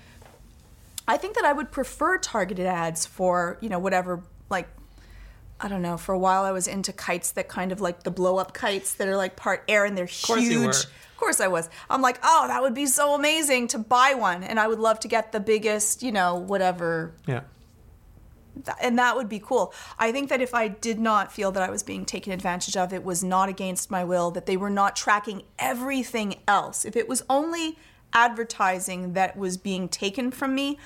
I 1.07 1.17
think 1.17 1.35
that 1.35 1.45
I 1.45 1.53
would 1.53 1.71
prefer 1.71 2.17
targeted 2.17 2.65
ads 2.65 3.05
for 3.05 3.57
you 3.61 3.69
know 3.69 3.79
whatever 3.79 4.23
like. 4.49 4.67
I 5.61 5.67
don't 5.67 5.81
know. 5.81 5.97
For 5.97 6.13
a 6.13 6.19
while, 6.19 6.43
I 6.43 6.53
was 6.53 6.69
into 6.69 6.93
kites 6.93 7.31
that 7.31 7.49
kind 7.49 7.73
of 7.73 7.81
like 7.81 8.03
the 8.03 8.11
blow 8.11 8.37
up 8.37 8.53
kites 8.53 8.93
that 8.93 9.09
are 9.09 9.17
like 9.17 9.35
part 9.35 9.65
air 9.67 9.83
and 9.83 9.97
they're 9.97 10.07
course 10.07 10.41
you 10.41 10.61
huge. 10.61 10.65
were. 10.65 10.69
Of 10.69 11.17
course 11.17 11.41
I 11.41 11.49
was. 11.49 11.69
I'm 11.89 12.01
like, 12.01 12.17
oh, 12.23 12.45
that 12.47 12.61
would 12.61 12.73
be 12.73 12.85
so 12.85 13.13
amazing 13.13 13.67
to 13.69 13.77
buy 13.77 14.13
one, 14.13 14.41
and 14.41 14.57
I 14.57 14.69
would 14.69 14.79
love 14.79 15.01
to 15.01 15.09
get 15.09 15.33
the 15.33 15.41
biggest, 15.41 16.01
you 16.01 16.13
know, 16.13 16.35
whatever, 16.35 17.11
Yeah. 17.27 17.41
And 18.81 18.97
that 18.97 19.15
would 19.15 19.29
be 19.29 19.39
cool. 19.39 19.73
I 19.97 20.11
think 20.11 20.29
that 20.29 20.41
if 20.41 20.53
I 20.53 20.67
did 20.67 20.99
not 20.99 21.31
feel 21.31 21.51
that 21.51 21.63
I 21.63 21.69
was 21.69 21.83
being 21.83 22.05
taken 22.05 22.33
advantage 22.33 22.75
of, 22.75 22.93
it 22.93 23.03
was 23.03 23.23
not 23.23 23.49
against 23.49 23.91
my 23.91 24.03
will, 24.03 24.31
that 24.31 24.45
they 24.45 24.57
were 24.57 24.69
not 24.69 24.95
tracking 24.95 25.43
everything 25.57 26.35
else. 26.47 26.85
If 26.85 26.95
it 26.95 27.07
was 27.07 27.23
only 27.29 27.77
advertising 28.13 29.13
that 29.13 29.37
was 29.37 29.57
being 29.57 29.87
taken 29.87 30.31
from 30.31 30.55
me, 30.55 30.77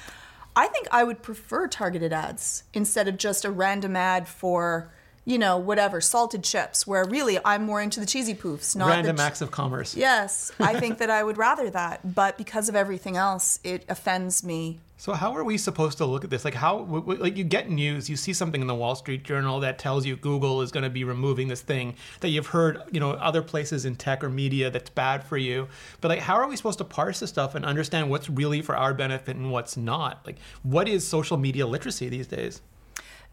I 0.55 0.67
think 0.67 0.87
I 0.91 1.03
would 1.03 1.23
prefer 1.23 1.67
targeted 1.67 2.13
ads 2.13 2.63
instead 2.73 3.07
of 3.07 3.17
just 3.17 3.45
a 3.45 3.51
random 3.51 3.95
ad 3.95 4.27
for, 4.27 4.91
you 5.25 5.37
know, 5.37 5.57
whatever, 5.57 6.01
salted 6.01 6.43
chips, 6.43 6.85
where 6.85 7.05
really 7.05 7.39
I'm 7.45 7.63
more 7.63 7.81
into 7.81 7.99
the 7.99 8.05
cheesy 8.05 8.35
poofs, 8.35 8.75
not 8.75 8.89
Random 8.89 9.19
acts 9.19 9.41
of 9.41 9.51
commerce. 9.51 9.95
Yes, 9.95 10.51
I 10.59 10.79
think 10.79 10.97
that 10.97 11.09
I 11.09 11.23
would 11.23 11.37
rather 11.37 11.69
that, 11.69 12.13
but 12.13 12.37
because 12.37 12.69
of 12.69 12.75
everything 12.75 13.15
else, 13.15 13.59
it 13.63 13.85
offends 13.87 14.43
me. 14.43 14.79
So 15.03 15.11
how 15.11 15.35
are 15.35 15.43
we 15.43 15.57
supposed 15.57 15.97
to 15.97 16.05
look 16.05 16.23
at 16.23 16.29
this? 16.29 16.45
Like 16.45 16.53
how 16.53 16.77
like 17.05 17.35
you 17.35 17.43
get 17.43 17.69
news, 17.69 18.09
you 18.09 18.15
see 18.15 18.31
something 18.31 18.61
in 18.61 18.67
the 18.67 18.75
Wall 18.75 18.95
Street 18.95 19.23
Journal 19.23 19.59
that 19.59 19.77
tells 19.77 20.05
you 20.05 20.15
Google 20.15 20.61
is 20.61 20.71
going 20.71 20.85
to 20.85 20.89
be 20.89 21.03
removing 21.03 21.49
this 21.49 21.59
thing 21.59 21.95
that 22.21 22.29
you've 22.29 22.47
heard, 22.47 22.81
you 22.89 23.01
know, 23.01 23.11
other 23.11 23.41
places 23.41 23.83
in 23.83 23.97
tech 23.97 24.23
or 24.23 24.29
media 24.29 24.69
that's 24.69 24.89
bad 24.89 25.21
for 25.21 25.35
you. 25.35 25.67
But 25.99 26.07
like 26.07 26.19
how 26.19 26.35
are 26.35 26.47
we 26.47 26.55
supposed 26.55 26.77
to 26.77 26.85
parse 26.85 27.19
this 27.19 27.31
stuff 27.31 27.53
and 27.53 27.65
understand 27.65 28.09
what's 28.09 28.29
really 28.29 28.61
for 28.61 28.77
our 28.77 28.93
benefit 28.93 29.35
and 29.35 29.51
what's 29.51 29.75
not? 29.75 30.25
Like 30.25 30.37
what 30.61 30.87
is 30.87 31.05
social 31.05 31.35
media 31.35 31.67
literacy 31.67 32.07
these 32.07 32.27
days? 32.27 32.61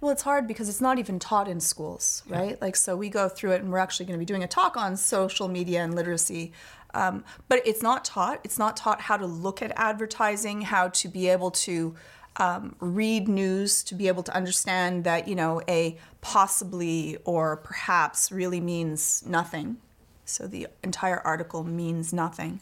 Well, 0.01 0.11
it's 0.11 0.23
hard 0.23 0.47
because 0.47 0.69
it's 0.71 0.81
not 0.81 0.99
even 0.99 1.19
taught 1.19 1.47
in 1.47 1.61
schools, 1.61 2.23
right? 2.27 2.61
Like, 2.61 2.75
so 2.75 2.97
we 2.97 3.11
go 3.11 3.29
through 3.29 3.53
it, 3.53 3.61
and 3.61 3.71
we're 3.71 3.79
actually 3.79 4.07
going 4.07 4.19
to 4.19 4.19
be 4.19 4.25
doing 4.25 4.43
a 4.43 4.49
talk 4.49 4.77
on 4.77 4.97
social 4.97 5.47
media 5.47 5.85
and 5.85 5.95
literacy. 5.95 6.53
Um, 6.95 7.23
but 7.49 7.61
it's 7.67 7.83
not 7.83 8.05
taught. 8.05 8.41
It's 8.43 8.59
not 8.59 8.77
taught 8.79 9.03
how 9.03 9.19
to 9.19 9.27
look 9.27 9.61
at 9.61 9.73
advertising, 9.77 10.63
how 10.63 10.89
to 10.89 11.09
be 11.09 11.29
able 11.29 11.51
to 11.51 11.95
um, 12.37 12.77
read 12.81 13.29
news, 13.29 13.83
to 13.85 13.95
be 13.95 14.09
able 14.09 14.23
to 14.23 14.35
understand 14.35 15.05
that, 15.05 15.29
you 15.29 15.35
know, 15.35 15.61
a 15.69 15.99
possibly 16.23 17.19
or 17.25 17.59
perhaps 17.59 18.33
really 18.33 18.61
means 18.61 19.23
nothing. 19.27 19.77
So 20.25 20.47
the 20.47 20.69
entire 20.83 21.21
article 21.21 21.63
means 21.63 22.13
nothing. 22.13 22.61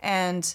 And 0.00 0.54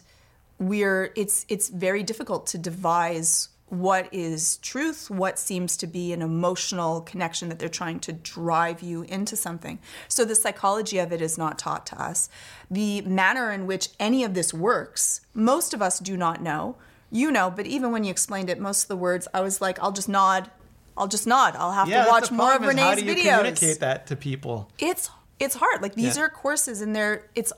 we're 0.59 1.11
it's 1.15 1.45
it's 1.49 1.69
very 1.69 2.03
difficult 2.03 2.45
to 2.47 2.57
devise 2.57 3.49
what 3.71 4.09
is 4.11 4.57
truth, 4.57 5.09
what 5.09 5.39
seems 5.39 5.77
to 5.77 5.87
be 5.87 6.11
an 6.11 6.21
emotional 6.21 6.99
connection 6.99 7.47
that 7.47 7.57
they're 7.57 7.69
trying 7.69 8.01
to 8.01 8.11
drive 8.11 8.81
you 8.81 9.03
into 9.03 9.37
something. 9.37 9.79
So 10.09 10.25
the 10.25 10.35
psychology 10.35 10.97
of 10.97 11.13
it 11.13 11.21
is 11.21 11.37
not 11.37 11.57
taught 11.57 11.85
to 11.87 12.01
us. 12.01 12.27
The 12.69 12.99
manner 13.03 13.49
in 13.49 13.65
which 13.65 13.87
any 13.97 14.25
of 14.25 14.33
this 14.33 14.53
works, 14.53 15.21
most 15.33 15.73
of 15.73 15.81
us 15.81 15.99
do 15.99 16.17
not 16.17 16.41
know. 16.41 16.75
You 17.09 17.31
know, 17.31 17.49
but 17.49 17.65
even 17.65 17.91
when 17.93 18.03
you 18.03 18.11
explained 18.11 18.49
it, 18.49 18.59
most 18.59 18.83
of 18.83 18.87
the 18.89 18.97
words, 18.97 19.27
I 19.33 19.39
was 19.39 19.61
like, 19.61 19.81
I'll 19.81 19.93
just 19.93 20.09
nod. 20.09 20.51
I'll 20.97 21.07
just 21.07 21.25
nod. 21.25 21.55
I'll 21.55 21.71
have 21.71 21.87
Yeah, 21.87 22.03
to 22.03 22.09
watch 22.09 22.29
more 22.29 22.53
of 22.53 22.61
Rene's 22.61 22.79
How 22.81 22.95
do 22.95 23.05
you 23.05 23.15
videos 23.15 23.37
communicate 23.37 23.79
that 23.79 24.07
to 24.07 24.17
people? 24.17 24.69
it's 24.79 25.09
it's 25.41 25.55
hard. 25.55 25.81
Like 25.81 25.95
these 25.95 26.17
Yeah. 26.17 26.23
are 26.23 26.29
courses, 26.29 26.81
and 26.81 26.95
they're 26.95 27.25
it's 27.35 27.51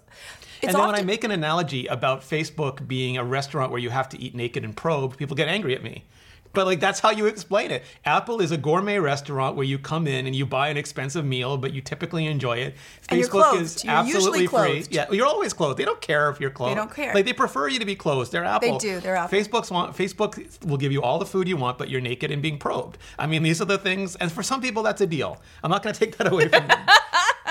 it's 0.61 0.69
and 0.73 0.75
then 0.75 0.85
when 0.87 0.95
I 0.95 1.03
make 1.03 1.23
an 1.23 1.31
analogy 1.31 1.87
about 1.87 2.21
Facebook 2.21 2.87
being 2.87 3.17
a 3.17 3.23
restaurant 3.23 3.71
where 3.71 3.81
you 3.81 3.89
have 3.89 4.07
to 4.09 4.19
eat 4.21 4.33
naked 4.33 4.63
and 4.63 4.75
probe, 4.75 5.17
people 5.17 5.35
get 5.35 5.47
angry 5.49 5.75
at 5.75 5.83
me. 5.83 6.05
But 6.53 6.67
like 6.67 6.79
that's 6.79 6.99
how 6.99 7.09
you 7.09 7.25
explain 7.25 7.71
it. 7.71 7.83
Apple 8.05 8.39
is 8.39 8.51
a 8.51 8.57
gourmet 8.57 8.99
restaurant 8.99 9.55
where 9.55 9.65
you 9.65 9.79
come 9.79 10.05
in 10.05 10.27
and 10.27 10.35
you 10.35 10.45
buy 10.45 10.69
an 10.69 10.77
expensive 10.77 11.25
meal, 11.25 11.57
but 11.57 11.73
you 11.73 11.81
typically 11.81 12.27
enjoy 12.27 12.57
it. 12.57 12.75
And 13.09 13.19
you're 13.19 13.27
Facebook 13.27 13.59
is 13.59 13.83
You're 13.83 13.93
absolutely 13.93 14.41
usually 14.41 14.83
free. 14.83 14.85
Yeah, 14.91 15.11
you're 15.11 15.25
always 15.25 15.51
clothed. 15.51 15.79
They 15.79 15.85
don't 15.85 15.99
care 15.99 16.29
if 16.29 16.39
you're 16.39 16.51
clothed. 16.51 16.71
They 16.73 16.75
don't 16.75 16.93
care. 16.93 17.13
Like 17.13 17.25
they 17.25 17.33
prefer 17.33 17.67
you 17.69 17.79
to 17.79 17.85
be 17.85 17.95
clothed. 17.95 18.31
They're 18.31 18.45
Apple. 18.45 18.77
They 18.77 18.77
do. 18.77 18.99
They're 18.99 19.15
Apple. 19.15 19.35
Facebook's 19.37 19.71
want 19.71 19.97
Facebook 19.97 20.63
will 20.63 20.77
give 20.77 20.91
you 20.91 21.01
all 21.01 21.17
the 21.17 21.25
food 21.25 21.47
you 21.47 21.57
want, 21.57 21.79
but 21.79 21.89
you're 21.89 22.01
naked 22.01 22.29
and 22.29 22.41
being 22.41 22.59
probed. 22.59 22.99
I 23.17 23.25
mean, 23.25 23.41
these 23.41 23.59
are 23.59 23.65
the 23.65 23.79
things, 23.79 24.15
and 24.17 24.31
for 24.31 24.43
some 24.43 24.61
people 24.61 24.83
that's 24.83 25.01
a 25.01 25.07
deal. 25.07 25.41
I'm 25.63 25.71
not 25.71 25.81
going 25.81 25.93
to 25.93 25.99
take 25.99 26.17
that 26.17 26.31
away 26.31 26.49
from 26.49 26.67
them. 26.67 26.79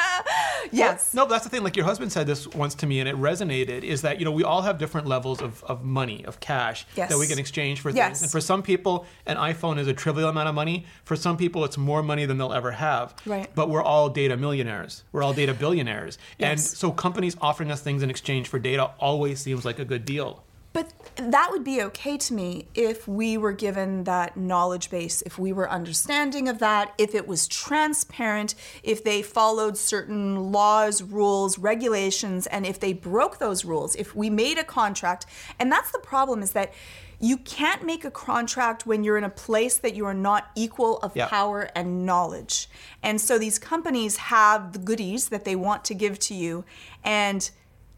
Yes. 0.71 1.13
No, 1.15 1.25
but 1.25 1.31
that's 1.31 1.45
the 1.45 1.51
thing. 1.51 1.63
Like 1.63 1.77
your 1.77 1.85
husband 1.87 2.13
said 2.13 2.27
this 2.27 2.47
once 2.49 2.75
to 2.77 2.87
me, 2.87 3.01
and 3.01 3.09
it 3.09 3.17
resonated. 3.17 3.83
Is 3.83 4.03
that 4.03 4.19
you 4.19 4.25
know 4.25 4.31
we 4.33 4.45
all 4.45 4.63
have 4.63 4.79
different 4.79 5.07
levels 5.07 5.41
of, 5.43 5.63
of 5.65 5.83
money, 5.85 6.25
of 6.25 6.41
cash 6.41 6.87
Yes. 6.97 7.11
that 7.11 7.19
we 7.19 7.27
can 7.27 7.39
exchange 7.39 7.81
for 7.81 7.91
things. 7.91 7.97
Yes. 7.97 8.23
And 8.23 8.31
for 8.31 8.41
some 8.41 8.63
people, 8.63 9.07
an 9.27 9.37
iPhone 9.37 9.79
is 9.79 9.89
a 9.89 9.95
trivial 9.95 10.29
amount 10.29 10.49
of 10.49 10.55
money. 10.55 10.87
For 11.05 11.17
some 11.17 11.37
people, 11.37 11.65
it's 11.65 11.79
more 11.79 12.03
money 12.03 12.27
than 12.27 12.39
they'll 12.39 12.53
ever 12.53 12.73
have. 12.73 13.15
Right. 13.27 13.51
But 13.55 13.69
we're 13.71 13.83
all 13.83 14.09
data 14.09 14.37
millionaires. 14.37 15.05
We're 15.13 15.23
all 15.23 15.33
data 15.35 15.55
billionaires. 15.55 16.19
And 16.39 16.61
so 16.61 16.91
companies 16.93 17.37
offering 17.41 17.71
us 17.71 17.81
things 17.81 18.03
in 18.03 18.11
exchange 18.11 18.49
for 18.49 18.59
data 18.59 18.91
always 18.99 19.41
seems 19.41 19.65
like 19.65 19.79
a 19.79 19.85
good 19.85 20.05
deal. 20.05 20.45
But 20.73 20.91
that 21.17 21.51
would 21.51 21.65
be 21.65 21.83
okay 21.83 22.17
to 22.17 22.35
me 22.35 22.67
if 22.75 23.07
we 23.07 23.37
were 23.37 23.53
given 23.53 24.05
that 24.05 24.37
knowledge 24.37 24.89
base, 24.91 25.23
if 25.23 25.39
we 25.39 25.53
were 25.53 25.71
understanding 25.71 26.49
of 26.49 26.59
that, 26.61 26.95
if 26.97 27.15
it 27.15 27.29
was 27.29 27.47
transparent, 27.47 28.55
if 28.83 29.05
they 29.05 29.21
followed 29.21 29.77
certain 29.77 30.51
laws, 30.51 31.03
rules, 31.03 31.59
regulations, 31.59 32.47
and 32.47 32.65
if 32.65 32.81
they 32.81 32.95
broke 32.95 33.39
those 33.39 33.65
rules, 33.65 33.95
if 33.97 34.15
we 34.17 34.31
made 34.31 34.59
a 34.59 34.65
contract. 34.65 35.27
And 35.59 35.71
that's 35.71 35.91
the 35.91 35.99
problem 35.99 36.43
is 36.43 36.53
that 36.53 36.73
you 37.21 37.37
can't 37.37 37.85
make 37.87 38.05
a 38.05 38.11
contract 38.11 38.85
when 38.85 39.05
you're 39.05 39.17
in 39.17 39.23
a 39.23 39.31
place 39.31 39.77
that 39.77 39.95
you 39.95 40.05
are 40.07 40.15
not 40.15 40.51
equal 40.57 40.99
of 40.99 41.15
Yeah. 41.15 41.29
power 41.29 41.71
and 41.75 42.05
knowledge. 42.05 42.69
And 43.01 43.21
so 43.21 43.39
these 43.39 43.61
companies 43.61 44.17
have 44.17 44.73
the 44.73 44.81
goodies 44.81 45.29
that 45.29 45.45
they 45.45 45.55
want 45.55 45.85
to 45.85 45.95
give 45.95 46.19
to 46.21 46.35
you 46.35 46.65
and 47.05 47.49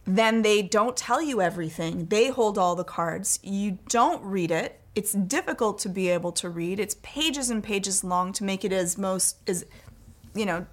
then 0.04 0.42
they 0.42 0.62
don't 0.62 0.96
tell 0.96 1.22
you 1.22 1.40
everything. 1.40 2.06
They 2.06 2.28
hold 2.28 2.58
all 2.58 2.74
the 2.74 2.84
cards. 2.84 3.38
You 3.42 3.78
don't 3.88 4.22
read 4.22 4.50
it. 4.50 4.80
It's 4.94 5.12
difficult 5.12 5.78
to 5.80 5.88
be 5.88 6.08
able 6.08 6.32
to 6.32 6.48
read. 6.48 6.78
It's 6.78 6.96
pages 7.02 7.50
and 7.50 7.64
pages 7.64 8.04
long 8.04 8.32
to 8.34 8.44
make 8.44 8.64
it 8.64 8.72
as 8.72 8.96
most 8.96 9.38
as 9.48 9.64
you 10.34 10.46
know 10.46 10.66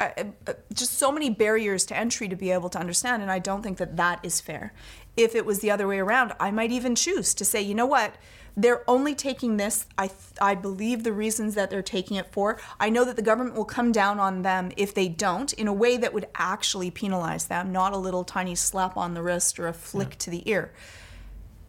uh, 0.00 0.10
uh, 0.46 0.52
just 0.72 0.94
so 0.94 1.12
many 1.12 1.30
barriers 1.30 1.84
to 1.86 1.96
entry 1.96 2.28
to 2.28 2.36
be 2.36 2.50
able 2.50 2.68
to 2.70 2.78
understand 2.78 3.22
and 3.22 3.30
I 3.30 3.38
don't 3.38 3.62
think 3.62 3.78
that 3.78 3.96
that 3.96 4.20
is 4.24 4.40
fair. 4.40 4.72
If 5.16 5.34
it 5.34 5.44
was 5.44 5.60
the 5.60 5.70
other 5.70 5.86
way 5.86 5.98
around, 5.98 6.32
I 6.40 6.50
might 6.50 6.72
even 6.72 6.94
choose 6.94 7.34
to 7.34 7.44
say, 7.44 7.60
you 7.60 7.74
know 7.74 7.86
what? 7.86 8.14
They're 8.56 8.82
only 8.88 9.14
taking 9.14 9.56
this. 9.56 9.86
I 9.96 10.08
th- 10.08 10.18
I 10.40 10.54
believe 10.54 11.04
the 11.04 11.12
reasons 11.12 11.54
that 11.54 11.70
they're 11.70 11.82
taking 11.82 12.18
it 12.18 12.30
for. 12.32 12.58
I 12.78 12.90
know 12.90 13.04
that 13.04 13.16
the 13.16 13.22
government 13.22 13.56
will 13.56 13.64
come 13.64 13.92
down 13.92 14.20
on 14.20 14.42
them 14.42 14.72
if 14.76 14.92
they 14.94 15.08
don't 15.08 15.52
in 15.54 15.68
a 15.68 15.72
way 15.72 15.96
that 15.96 16.12
would 16.12 16.26
actually 16.34 16.90
penalize 16.90 17.46
them, 17.46 17.72
not 17.72 17.92
a 17.94 17.96
little 17.96 18.24
tiny 18.24 18.54
slap 18.54 18.96
on 18.96 19.14
the 19.14 19.22
wrist 19.22 19.58
or 19.58 19.68
a 19.68 19.72
flick 19.72 20.18
to 20.18 20.30
the 20.30 20.48
ear. 20.50 20.72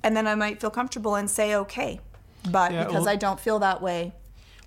And 0.03 0.15
then 0.17 0.27
I 0.27 0.35
might 0.35 0.59
feel 0.59 0.69
comfortable 0.69 1.15
and 1.15 1.29
say 1.29 1.55
okay. 1.55 2.01
But 2.49 2.73
Yeah, 2.73 2.83
because 2.83 3.01
well- 3.05 3.09
I 3.09 3.15
don't 3.15 3.39
feel 3.39 3.59
that 3.59 3.81
way, 3.81 4.13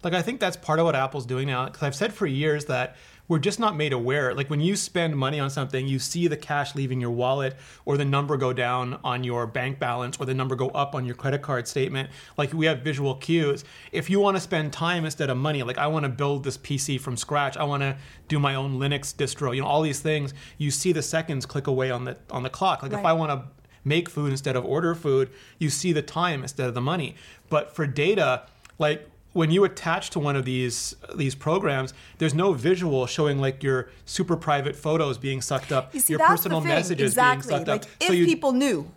Like 0.02 0.14
I 0.14 0.22
think 0.22 0.40
that's 0.40 0.56
part 0.56 0.78
of 0.78 0.84
what 0.84 0.94
Apple's 0.94 1.26
doing 1.26 1.46
now. 1.48 1.66
Because 1.66 1.82
I've 1.82 1.94
said 1.94 2.14
for 2.14 2.26
years 2.26 2.66
that 2.66 2.96
we're 3.28 3.38
just 3.38 3.58
not 3.58 3.76
made 3.76 3.92
aware. 3.92 4.34
Like 4.34 4.50
when 4.50 4.60
you 4.60 4.76
spend 4.76 5.16
money 5.16 5.40
on 5.40 5.50
something, 5.50 5.86
you 5.86 5.98
see 5.98 6.28
the 6.28 6.36
cash 6.36 6.74
leaving 6.74 7.00
your 7.00 7.10
wallet, 7.10 7.56
or 7.84 7.96
the 7.96 8.04
number 8.04 8.36
go 8.36 8.52
down 8.52 8.98
on 9.02 9.24
your 9.24 9.46
bank 9.46 9.78
balance, 9.78 10.16
or 10.18 10.26
the 10.26 10.34
number 10.34 10.54
go 10.54 10.68
up 10.68 10.94
on 10.94 11.04
your 11.04 11.14
credit 11.14 11.42
card 11.42 11.66
statement. 11.66 12.10
Like 12.36 12.52
we 12.52 12.66
have 12.66 12.80
visual 12.80 13.14
cues. 13.14 13.64
If 13.92 14.08
you 14.10 14.20
want 14.20 14.36
to 14.36 14.40
spend 14.40 14.72
time 14.72 15.04
instead 15.04 15.30
of 15.30 15.36
money, 15.36 15.62
like 15.62 15.78
I 15.78 15.86
want 15.86 16.04
to 16.04 16.08
build 16.08 16.44
this 16.44 16.58
PC 16.58 17.00
from 17.00 17.16
scratch, 17.16 17.56
I 17.56 17.64
want 17.64 17.82
to 17.82 17.96
do 18.28 18.38
my 18.38 18.54
own 18.54 18.78
Linux 18.78 19.14
distro. 19.14 19.54
You 19.54 19.62
know, 19.62 19.68
all 19.68 19.82
these 19.82 20.00
things. 20.00 20.34
You 20.58 20.70
see 20.70 20.92
the 20.92 21.02
seconds 21.02 21.46
click 21.46 21.66
away 21.66 21.90
on 21.90 22.04
the 22.04 22.16
on 22.30 22.42
the 22.42 22.50
clock. 22.50 22.82
Like 22.82 22.92
if 22.92 23.04
I 23.04 23.12
want 23.12 23.30
to 23.32 23.48
make 23.84 24.10
food 24.10 24.32
instead 24.32 24.56
of 24.56 24.64
order 24.64 24.94
food, 24.94 25.30
you 25.58 25.70
see 25.70 25.92
the 25.92 26.02
time 26.02 26.42
instead 26.42 26.68
of 26.68 26.74
the 26.74 26.80
money. 26.80 27.14
But 27.48 27.74
for 27.74 27.86
data, 27.86 28.46
like 28.78 29.08
when 29.36 29.50
you 29.50 29.64
attach 29.64 30.10
to 30.10 30.18
one 30.18 30.34
of 30.34 30.44
these 30.44 30.96
these 31.14 31.34
programs, 31.34 31.92
there's 32.18 32.34
no 32.34 32.54
visual 32.54 33.06
showing 33.06 33.38
like 33.38 33.62
your 33.62 33.90
super 34.06 34.36
private 34.36 34.74
photos 34.74 35.18
being 35.18 35.42
sucked 35.42 35.72
up, 35.72 35.94
you 35.94 36.00
see 36.00 36.14
your 36.14 36.20
personal 36.20 36.60
messages 36.60 37.12
exactly. 37.12 37.50
being 37.50 37.58
sucked 37.58 37.68
like 37.68 37.82
up. 37.82 37.88
if 38.00 38.26
people 38.26 38.52
knew, 38.52 38.90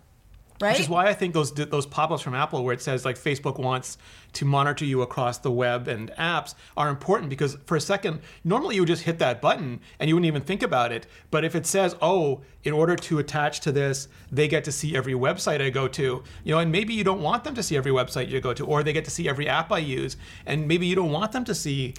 right? 0.62 0.72
Which 0.72 0.82
is 0.82 0.90
why 0.90 1.08
I 1.08 1.14
think 1.14 1.34
those 1.34 1.52
those 1.54 1.86
pop-ups 1.86 2.22
from 2.22 2.34
Apple, 2.36 2.64
where 2.64 2.74
it 2.74 2.82
says 2.82 3.06
like 3.06 3.18
Facebook 3.18 3.60
wants 3.60 3.98
to 4.34 4.46
monitor 4.46 4.86
you 4.86 5.02
across 5.02 5.40
the 5.40 5.52
web 5.52 5.88
and 5.88 6.12
apps, 6.12 6.54
are 6.78 6.90
important 6.90 7.30
because 7.30 7.58
for 7.66 7.76
a 7.76 7.82
second, 7.82 8.22
normally 8.44 8.76
you 8.76 8.82
would 8.82 8.88
just 8.88 9.04
hit 9.04 9.20
that 9.20 9.42
button 9.42 9.80
and 10.00 10.08
you 10.08 10.16
wouldn't 10.16 10.28
even 10.28 10.42
think 10.42 10.62
about 10.62 10.92
it. 10.92 11.08
But 11.32 11.46
if 11.46 11.56
it 11.56 11.66
says, 11.66 11.96
"Oh, 12.02 12.42
in 12.64 12.74
order 12.74 12.96
to 12.96 13.20
attach 13.20 13.62
to 13.62 13.72
this, 13.72 14.08
they 14.32 14.48
get 14.48 14.64
to 14.66 14.72
see 14.72 14.96
every 14.96 15.14
website 15.14 15.62
I 15.62 15.70
go 15.70 15.88
to," 15.88 16.24
you 16.44 16.54
know, 16.54 16.60
and 16.60 16.72
maybe 16.72 16.94
you 16.94 17.04
don't 17.04 17.22
want 17.22 17.44
them 17.44 17.56
to 17.56 17.64
see 17.64 17.76
every 17.78 17.92
website 17.92 18.30
you 18.30 18.40
go 18.42 18.54
to, 18.54 18.66
or 18.66 18.84
they 18.84 18.94
get 18.94 19.06
to 19.06 19.12
see 19.12 19.28
every 19.28 19.48
app 19.48 19.72
I 19.72 19.80
use, 19.80 20.18
and 20.46 20.68
maybe 20.68 20.86
you 20.86 20.96
don't 20.96 21.12
want 21.12 21.32
them 21.32 21.46
to 21.46 21.56
see 21.56 21.94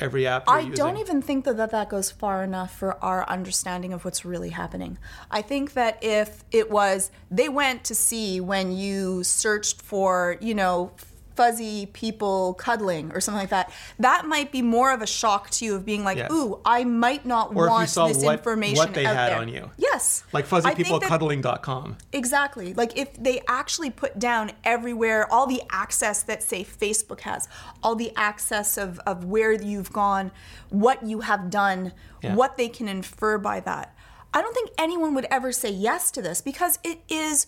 every 0.00 0.26
app. 0.26 0.44
You're 0.46 0.56
I 0.56 0.60
using. 0.60 0.74
don't 0.74 0.96
even 0.98 1.22
think 1.22 1.44
that, 1.44 1.56
that 1.56 1.70
that 1.70 1.88
goes 1.88 2.10
far 2.10 2.44
enough 2.44 2.76
for 2.76 3.02
our 3.02 3.28
understanding 3.28 3.92
of 3.92 4.04
what's 4.04 4.24
really 4.24 4.50
happening. 4.50 4.98
I 5.30 5.42
think 5.42 5.74
that 5.74 5.98
if 6.02 6.44
it 6.50 6.70
was, 6.70 7.10
they 7.30 7.48
went 7.48 7.84
to 7.84 7.94
see 7.94 8.40
when 8.40 8.72
you 8.72 9.24
searched 9.24 9.82
for, 9.82 10.36
you 10.40 10.54
know, 10.54 10.92
fuzzy 11.38 11.86
people 11.86 12.54
cuddling 12.54 13.12
or 13.12 13.20
something 13.20 13.38
like 13.38 13.50
that, 13.50 13.70
that 14.00 14.26
might 14.26 14.50
be 14.50 14.60
more 14.60 14.90
of 14.92 15.00
a 15.02 15.06
shock 15.06 15.48
to 15.50 15.64
you 15.64 15.76
of 15.76 15.84
being 15.84 16.02
like, 16.02 16.18
Yeah. 16.18 16.32
ooh, 16.32 16.58
I 16.64 16.82
might 16.82 17.24
not 17.24 17.54
Or 17.54 17.66
if 17.66 17.68
you 17.68 17.74
want 17.78 17.88
saw 17.90 18.08
this 18.08 18.24
what- 18.24 18.38
information 18.38 18.76
what 18.76 18.92
they 18.92 19.06
out 19.06 19.14
had 19.14 19.30
there. 19.32 19.38
on 19.38 19.48
you. 19.48 19.70
Yes. 19.76 20.24
like 20.32 20.52
I 20.52 20.74
think 20.74 20.88
that- 20.88 21.02
fuzzypeoplecuddling.com. 21.10 21.96
Exactly. 22.12 22.74
Like 22.74 22.98
if 22.98 23.08
they 23.22 23.40
actually 23.48 23.90
put 23.90 24.18
down 24.18 24.50
everywhere, 24.64 25.32
all 25.32 25.46
the 25.46 25.62
access 25.70 26.22
that, 26.24 26.42
say, 26.42 26.64
Facebook 26.64 27.20
has, 27.20 27.48
all 27.84 27.94
the 27.94 28.10
access 28.16 28.76
of, 28.76 28.98
of 29.06 29.24
where 29.24 29.52
you've 29.52 29.92
gone, 29.92 30.32
what 30.70 31.04
you 31.04 31.20
have 31.20 31.50
done, 31.50 31.92
Yeah. 32.22 32.34
what 32.34 32.56
they 32.56 32.68
can 32.68 32.88
infer 32.88 33.38
by 33.38 33.60
that. 33.60 33.94
I 34.34 34.42
don't 34.42 34.54
think 34.54 34.70
anyone 34.76 35.14
would 35.14 35.26
ever 35.30 35.52
say 35.52 35.70
yes 35.70 36.10
to 36.10 36.20
this 36.20 36.40
because 36.40 36.78
it 36.82 36.98
is. 37.08 37.46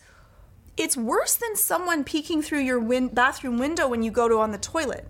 It's 0.80 0.96
worse 0.96 1.34
than 1.36 1.56
someone 1.56 2.04
peeking 2.04 2.40
through 2.40 2.60
your 2.60 2.80
win- 2.80 3.08
bathroom 3.08 3.58
window 3.58 3.86
when 3.86 4.02
you 4.02 4.10
go 4.10 4.28
to 4.28 4.38
on 4.38 4.50
the 4.50 4.56
toilet. 4.56 5.06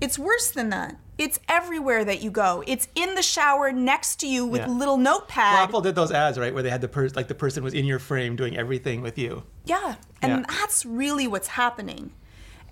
It's 0.00 0.18
worse 0.20 0.52
than 0.52 0.70
that. 0.70 0.96
It's 1.18 1.40
everywhere 1.48 2.04
that 2.04 2.22
you 2.22 2.30
go. 2.30 2.62
It's 2.66 2.86
in 2.94 3.16
the 3.16 3.22
shower 3.22 3.72
next 3.72 4.20
to 4.20 4.28
you 4.28 4.46
with 4.46 4.60
Yeah. 4.62 4.68
little 4.68 4.96
notepad. 4.96 5.54
Well, 5.54 5.62
Apple 5.64 5.80
did 5.80 5.94
those 5.96 6.12
ads, 6.12 6.38
right, 6.38 6.54
where 6.54 6.62
they 6.62 6.70
had 6.70 6.80
the 6.80 6.88
person, 6.88 7.16
like 7.16 7.26
the 7.26 7.34
person 7.34 7.64
was 7.64 7.74
in 7.74 7.84
your 7.86 7.98
frame 7.98 8.36
doing 8.36 8.56
everything 8.56 9.02
with 9.02 9.18
you. 9.18 9.42
Yeah. 9.64 9.96
And 10.22 10.46
Yeah. 10.48 10.56
that's 10.60 10.86
really 10.86 11.26
what's 11.26 11.48
happening. 11.48 12.12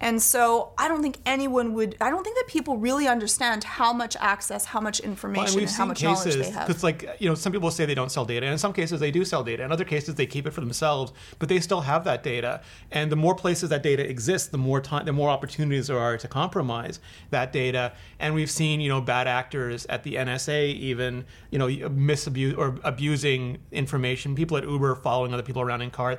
And 0.01 0.23
so 0.23 0.73
I 0.79 0.89
don't 0.89 1.03
think 1.03 1.19
anyone 1.27 1.75
would, 1.75 1.97
I 2.01 2.11
don't 2.11 2.23
think 2.23 2.37
that 2.37 2.47
people 2.47 2.77
really 2.77 3.09
understand 3.09 3.65
how 3.65 3.93
much 3.93 4.17
access, 4.21 4.65
how 4.67 4.81
much 4.81 5.01
Well, 5.01 5.11
information, 5.11 5.59
and 5.61 5.69
and 5.69 5.77
how 5.77 5.87
much 5.87 6.03
knowledge 6.03 6.35
they 6.35 6.51
have. 6.51 6.67
because, 6.67 6.85
like, 6.85 7.09
you 7.19 7.29
know, 7.29 7.35
some 7.35 7.53
people 7.53 7.71
say 7.71 7.85
they 7.87 7.95
don't 7.95 8.13
sell 8.13 8.25
data, 8.25 8.47
and 8.47 8.53
in 8.53 8.59
some 8.59 8.73
cases 8.73 9.01
they 9.01 9.11
do 9.11 9.25
sell 9.25 9.43
data. 9.43 9.65
In 9.65 9.73
other 9.73 9.85
cases, 9.85 10.15
they 10.15 10.27
keep 10.27 10.47
it 10.47 10.53
for 10.53 10.61
themselves, 10.61 11.13
but 11.39 11.49
they 11.49 11.61
still 11.61 11.81
have 11.81 12.05
that 12.05 12.23
data. 12.23 12.61
And 12.91 13.11
the 13.11 13.17
more 13.17 13.35
places 13.35 13.71
that 13.71 13.83
data 13.83 14.09
exists, 14.09 14.49
the 14.49 14.59
more 14.59 14.81
time, 14.81 15.05
the 15.05 15.13
more 15.13 15.31
opportunities 15.31 15.89
there 15.89 15.99
are 15.99 16.17
to 16.17 16.29
compromise 16.29 17.01
that 17.31 17.53
data. 17.53 17.93
And 18.19 18.35
we've 18.35 18.51
seen, 18.51 18.81
you 18.81 18.89
know, 18.89 19.01
bad 19.01 19.27
actors 19.27 19.87
at 19.87 20.03
the 20.05 20.15
NSA 20.15 20.75
even, 20.75 21.25
you 21.51 21.59
know, 21.59 21.67
misabuse 21.69 22.57
or 22.57 22.79
abusing 22.85 23.59
information. 23.73 24.35
People 24.35 24.57
at 24.57 24.65
Uber 24.65 24.95
following 24.97 25.35
other 25.35 25.43
people 25.43 25.63
around 25.63 25.83
in 25.83 25.91
cars. 25.91 26.19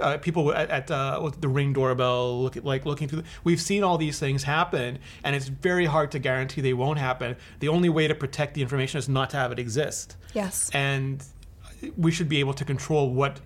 Uh, 0.00 0.18
people 0.18 0.52
at, 0.52 0.70
at 0.70 0.90
uh, 0.90 1.20
with 1.22 1.40
the 1.40 1.48
ring 1.48 1.72
doorbell, 1.72 2.42
look 2.42 2.56
at, 2.56 2.64
like 2.64 2.86
looking 2.86 3.08
through. 3.08 3.22
The, 3.22 3.28
we've 3.44 3.60
seen 3.60 3.82
all 3.84 3.98
these 3.98 4.18
things 4.18 4.42
happen, 4.44 4.98
and 5.24 5.36
it's 5.36 5.48
very 5.48 5.86
hard 5.86 6.10
to 6.12 6.18
guarantee 6.18 6.60
they 6.60 6.72
won't 6.72 6.98
happen. 6.98 7.36
The 7.60 7.68
only 7.68 7.88
way 7.88 8.08
to 8.08 8.14
protect 8.14 8.54
the 8.54 8.62
information 8.62 8.98
is 8.98 9.08
not 9.08 9.30
to 9.30 9.36
have 9.36 9.52
it 9.52 9.58
exist. 9.58 10.16
Yes. 10.34 10.70
And 10.72 11.22
we 11.96 12.10
should 12.10 12.28
be 12.28 12.40
able 12.40 12.54
to 12.54 12.64
control 12.64 13.10
what 13.10 13.40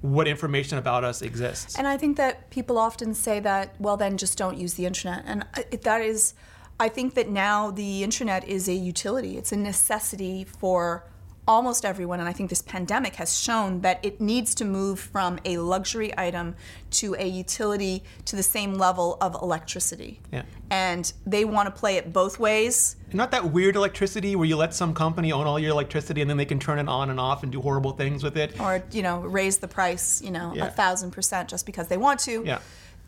what 0.00 0.28
information 0.28 0.78
about 0.78 1.02
us 1.02 1.22
exists. 1.22 1.76
And 1.76 1.86
I 1.88 1.96
think 1.96 2.16
that 2.18 2.50
people 2.50 2.78
often 2.78 3.14
say 3.14 3.40
that, 3.40 3.74
well, 3.80 3.96
then 3.96 4.16
just 4.16 4.38
don't 4.38 4.56
use 4.56 4.74
the 4.74 4.86
internet. 4.86 5.24
And 5.26 5.44
I- 5.54 5.64
that 5.82 6.00
is, 6.02 6.34
I 6.78 6.88
think 6.88 7.14
that 7.14 7.28
now 7.28 7.72
the 7.72 8.04
internet 8.04 8.46
is 8.46 8.68
a 8.68 8.74
utility, 8.74 9.36
it's 9.36 9.50
a 9.50 9.56
necessity 9.56 10.44
for 10.44 11.04
almost 11.48 11.84
everyone. 11.84 12.20
And 12.20 12.28
I 12.28 12.32
think 12.32 12.50
this 12.50 12.62
pandemic 12.62 13.16
has 13.16 13.36
shown 13.36 13.80
that 13.80 13.98
it 14.04 14.20
needs 14.20 14.54
to 14.56 14.64
move 14.64 15.00
from 15.00 15.40
a 15.44 15.56
luxury 15.56 16.12
item 16.16 16.54
to 16.90 17.16
a 17.18 17.26
utility 17.26 18.04
to 18.26 18.36
the 18.36 18.42
same 18.42 18.74
level 18.74 19.16
of 19.20 19.34
electricity. 19.42 20.20
Yeah. 20.30 20.42
And 20.70 21.10
they 21.26 21.46
want 21.46 21.66
to 21.66 21.70
play 21.80 21.96
it 21.96 22.12
both 22.12 22.38
ways. 22.38 22.96
Not 23.14 23.30
that 23.30 23.50
weird 23.50 23.74
electricity 23.74 24.36
where 24.36 24.46
you 24.46 24.56
let 24.56 24.74
some 24.74 24.92
company 24.92 25.32
own 25.32 25.46
all 25.46 25.58
your 25.58 25.70
electricity 25.70 26.20
and 26.20 26.28
then 26.28 26.36
they 26.36 26.44
can 26.44 26.60
turn 26.60 26.78
it 26.78 26.88
on 26.88 27.08
and 27.08 27.18
off 27.18 27.42
and 27.42 27.50
do 27.50 27.62
horrible 27.62 27.92
things 27.92 28.22
with 28.22 28.36
it. 28.36 28.60
or 28.60 28.82
you 28.92 29.02
know 29.02 29.20
raise 29.20 29.56
the 29.58 29.68
price 29.68 30.20
you 30.22 30.30
know 30.30 30.52
a 30.60 30.68
thousand 30.70 31.10
percent 31.12 31.48
just 31.48 31.64
because 31.64 31.88
they 31.88 31.96
want 31.96 32.20
to 32.20 32.42
Yeah. 32.44 32.58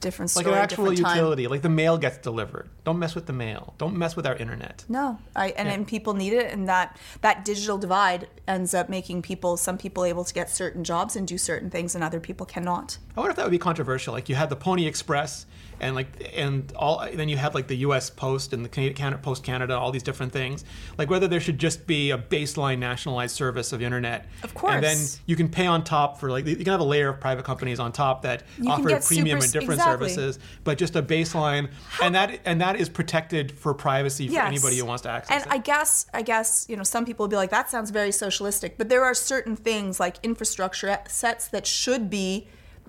Different 0.00 0.34
like 0.34 0.46
an 0.46 0.54
actual 0.54 0.84
different 0.86 0.98
time. 1.06 1.16
utility. 1.16 1.46
Like 1.46 1.62
the 1.62 1.68
mail 1.68 1.98
gets 1.98 2.18
delivered. 2.18 2.68
Don't 2.84 2.98
mess 2.98 3.14
with 3.14 3.26
the 3.26 3.32
mail. 3.32 3.74
Don't 3.78 3.96
mess 3.96 4.16
with 4.16 4.26
our 4.26 4.36
internet. 4.36 4.84
No, 4.88 5.18
I 5.36 5.48
and, 5.50 5.68
Yeah. 5.68 5.74
and 5.74 5.86
people 5.86 6.14
need 6.14 6.32
it, 6.32 6.52
and 6.52 6.68
that 6.68 6.96
that 7.20 7.44
digital 7.44 7.78
divide 7.78 8.28
ends 8.48 8.74
up 8.74 8.88
making 8.88 9.22
people 9.22 9.56
some 9.56 9.78
people 9.78 10.04
able 10.04 10.24
to 10.24 10.34
get 10.34 10.50
certain 10.50 10.82
jobs 10.84 11.16
and 11.16 11.26
do 11.28 11.38
certain 11.38 11.70
things, 11.70 11.94
and 11.94 12.02
other 12.02 12.20
people 12.20 12.46
cannot. 12.46 12.98
I 13.16 13.20
wonder 13.20 13.30
if 13.30 13.36
that 13.36 13.44
would 13.44 13.50
be 13.50 13.58
controversial. 13.58 14.12
Like 14.14 14.28
you 14.28 14.34
had 14.34 14.50
the 14.50 14.56
Pony 14.56 14.86
Express, 14.86 15.46
and 15.80 15.94
like 15.94 16.32
and 16.36 16.72
all. 16.76 17.06
Then 17.12 17.28
you 17.28 17.36
had 17.36 17.54
like 17.54 17.66
the 17.68 17.76
U.S. 17.78 18.10
Post 18.10 18.52
and 18.52 18.64
the 18.64 18.68
Canadian 18.68 18.96
Canada, 18.96 19.22
Post 19.22 19.42
Canada, 19.44 19.76
all 19.78 19.90
these 19.92 20.02
different 20.02 20.32
things. 20.32 20.64
Like 20.98 21.10
whether 21.10 21.28
there 21.28 21.40
should 21.40 21.58
just 21.58 21.86
be 21.86 22.10
a 22.10 22.18
baseline 22.18 22.78
nationalized 22.78 23.34
service 23.36 23.72
of 23.72 23.82
internet. 23.82 24.26
Of 24.42 24.54
course. 24.54 24.74
And 24.74 24.82
then 24.84 24.98
you 25.26 25.36
can 25.36 25.48
pay 25.48 25.66
on 25.66 25.84
top 25.84 26.18
for 26.18 26.30
like 26.30 26.46
you 26.46 26.56
can 26.56 26.66
have 26.66 26.80
a 26.80 26.84
layer 26.84 27.08
of 27.10 27.20
private 27.20 27.44
companies 27.44 27.78
on 27.80 27.92
top 27.92 28.22
that 28.22 28.42
You 28.58 28.70
offer 28.70 28.88
get 28.88 29.04
premium 29.04 29.40
super- 29.40 29.44
and 29.44 29.52
different 29.52 29.80
exactly. 29.80 29.89
Services, 29.92 30.38
but 30.64 30.78
just 30.78 30.96
a 30.96 31.02
baseline, 31.02 31.70
and 32.02 32.14
that 32.14 32.40
and 32.44 32.60
that 32.60 32.76
is 32.76 32.88
protected 32.88 33.52
for 33.52 33.74
privacy 33.74 34.28
for 34.28 34.40
anybody 34.40 34.78
who 34.78 34.84
wants 34.84 35.02
to 35.02 35.10
access 35.10 35.42
And 35.42 35.46
it. 35.46 35.54
I 35.54 35.58
guess, 35.58 36.06
I 36.12 36.22
guess, 36.22 36.66
you 36.68 36.76
know, 36.76 36.82
some 36.82 37.04
people 37.04 37.24
will 37.24 37.30
be 37.30 37.36
like, 37.36 37.50
that 37.50 37.70
sounds 37.70 37.90
very 37.90 38.12
socialistic. 38.12 38.78
But 38.78 38.88
there 38.88 39.04
are 39.04 39.14
certain 39.14 39.56
things 39.56 40.00
like 40.00 40.16
infrastructure 40.22 40.96
sets 41.08 41.48
that 41.48 41.66
should 41.66 42.10
be 42.10 42.48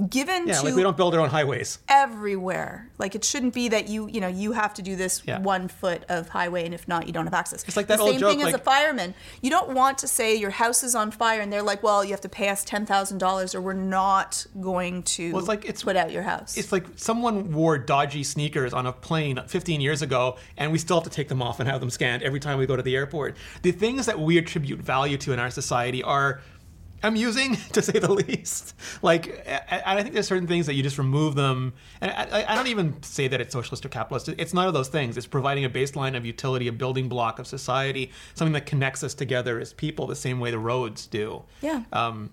given 0.09 0.47
yeah, 0.47 0.55
to 0.59 0.65
like 0.65 0.75
we 0.75 0.81
don't 0.83 0.97
build 0.97 1.13
our 1.13 1.19
own 1.19 1.29
highways. 1.29 1.79
everywhere. 1.87 2.89
Like 2.97 3.15
it 3.15 3.23
shouldn't 3.23 3.53
be 3.53 3.69
that 3.69 3.87
you, 3.89 4.07
you 4.07 4.19
know, 4.21 4.27
you 4.27 4.51
have 4.53 4.73
to 4.75 4.81
do 4.81 4.95
this 4.95 5.21
Yeah. 5.25 5.39
one 5.39 5.67
foot 5.67 6.03
of 6.09 6.29
highway, 6.29 6.65
and 6.65 6.73
if 6.73 6.87
not, 6.87 7.07
you 7.07 7.13
don't 7.13 7.25
have 7.25 7.33
access. 7.33 7.63
It's 7.63 7.77
like 7.77 7.87
that 7.87 7.97
the 7.97 8.03
old 8.03 8.11
same 8.11 8.19
joke, 8.19 8.29
thing 8.31 8.41
as 8.41 8.53
a 8.53 8.57
fireman. 8.57 9.13
You 9.41 9.49
don't 9.49 9.69
want 9.73 9.97
to 9.99 10.07
say 10.07 10.35
your 10.35 10.49
house 10.51 10.83
is 10.83 10.95
on 10.95 11.11
fire, 11.11 11.41
and 11.41 11.51
they're 11.51 11.61
like, 11.63 11.83
well, 11.83 12.03
you 12.03 12.11
have 12.11 12.21
to 12.21 12.29
pay 12.29 12.49
us 12.49 12.63
ten 12.63 12.85
thousand 12.85 13.17
dollars, 13.17 13.53
or 13.55 13.61
we're 13.61 13.73
not 13.73 14.45
going 14.59 15.03
to 15.03 15.31
Well, 15.31 15.39
it's 15.39 15.47
like- 15.47 15.63
it's- 15.65 15.83
put 15.83 15.95
out 15.95 16.11
your 16.11 16.23
house. 16.23 16.57
It's 16.57 16.71
like 16.71 16.85
someone 16.95 17.51
wore 17.53 17.77
dodgy 17.77 18.23
sneakers 18.23 18.73
on 18.73 18.85
a 18.85 18.93
plane 18.93 19.39
15 19.47 19.81
years 19.81 20.01
ago, 20.01 20.37
and 20.57 20.71
we 20.71 20.77
still 20.77 20.97
have 20.97 21.03
to 21.05 21.09
take 21.09 21.27
them 21.27 21.41
off 21.41 21.59
and 21.59 21.67
have 21.69 21.79
them 21.79 21.89
scanned 21.89 22.21
every 22.23 22.39
time 22.39 22.57
we 22.59 22.65
go 22.65 22.75
to 22.75 22.83
the 22.83 22.95
airport. 22.95 23.35
The 23.63 23.71
things 23.71 24.05
that 24.05 24.19
we 24.19 24.37
attribute 24.37 24.79
value 24.79 25.17
to 25.17 25.33
in 25.33 25.39
our 25.39 25.49
society 25.51 26.03
are 26.03 26.41
amusing, 27.03 27.55
to 27.73 27.81
say 27.81 27.99
the 27.99 28.11
least. 28.11 28.75
Like, 29.01 29.43
and 29.47 29.81
I 29.85 30.01
think 30.01 30.13
there's 30.13 30.27
certain 30.27 30.47
things 30.47 30.65
that 30.65 30.73
you 30.75 30.83
just 30.83 30.97
remove 30.97 31.35
them. 31.35 31.73
And 31.99 32.11
I, 32.11 32.45
I 32.47 32.55
don't 32.55 32.67
even 32.67 33.01
say 33.03 33.27
that 33.27 33.41
it's 33.41 33.53
socialist 33.53 33.85
or 33.85 33.89
capitalist. 33.89 34.29
It's 34.29 34.53
none 34.53 34.67
of 34.67 34.73
those 34.73 34.89
things. 34.89 35.17
It's 35.17 35.27
providing 35.27 35.65
a 35.65 35.69
baseline 35.69 36.15
of 36.15 36.25
utility, 36.25 36.67
a 36.67 36.71
building 36.71 37.09
block 37.09 37.39
of 37.39 37.47
society, 37.47 38.11
something 38.35 38.53
that 38.53 38.65
connects 38.65 39.03
us 39.03 39.13
together 39.13 39.59
as 39.59 39.73
people, 39.73 40.07
the 40.07 40.15
same 40.15 40.39
way 40.39 40.51
the 40.51 40.59
roads 40.59 41.07
do. 41.07 41.43
Yeah. 41.61 41.83
Um, 41.91 42.31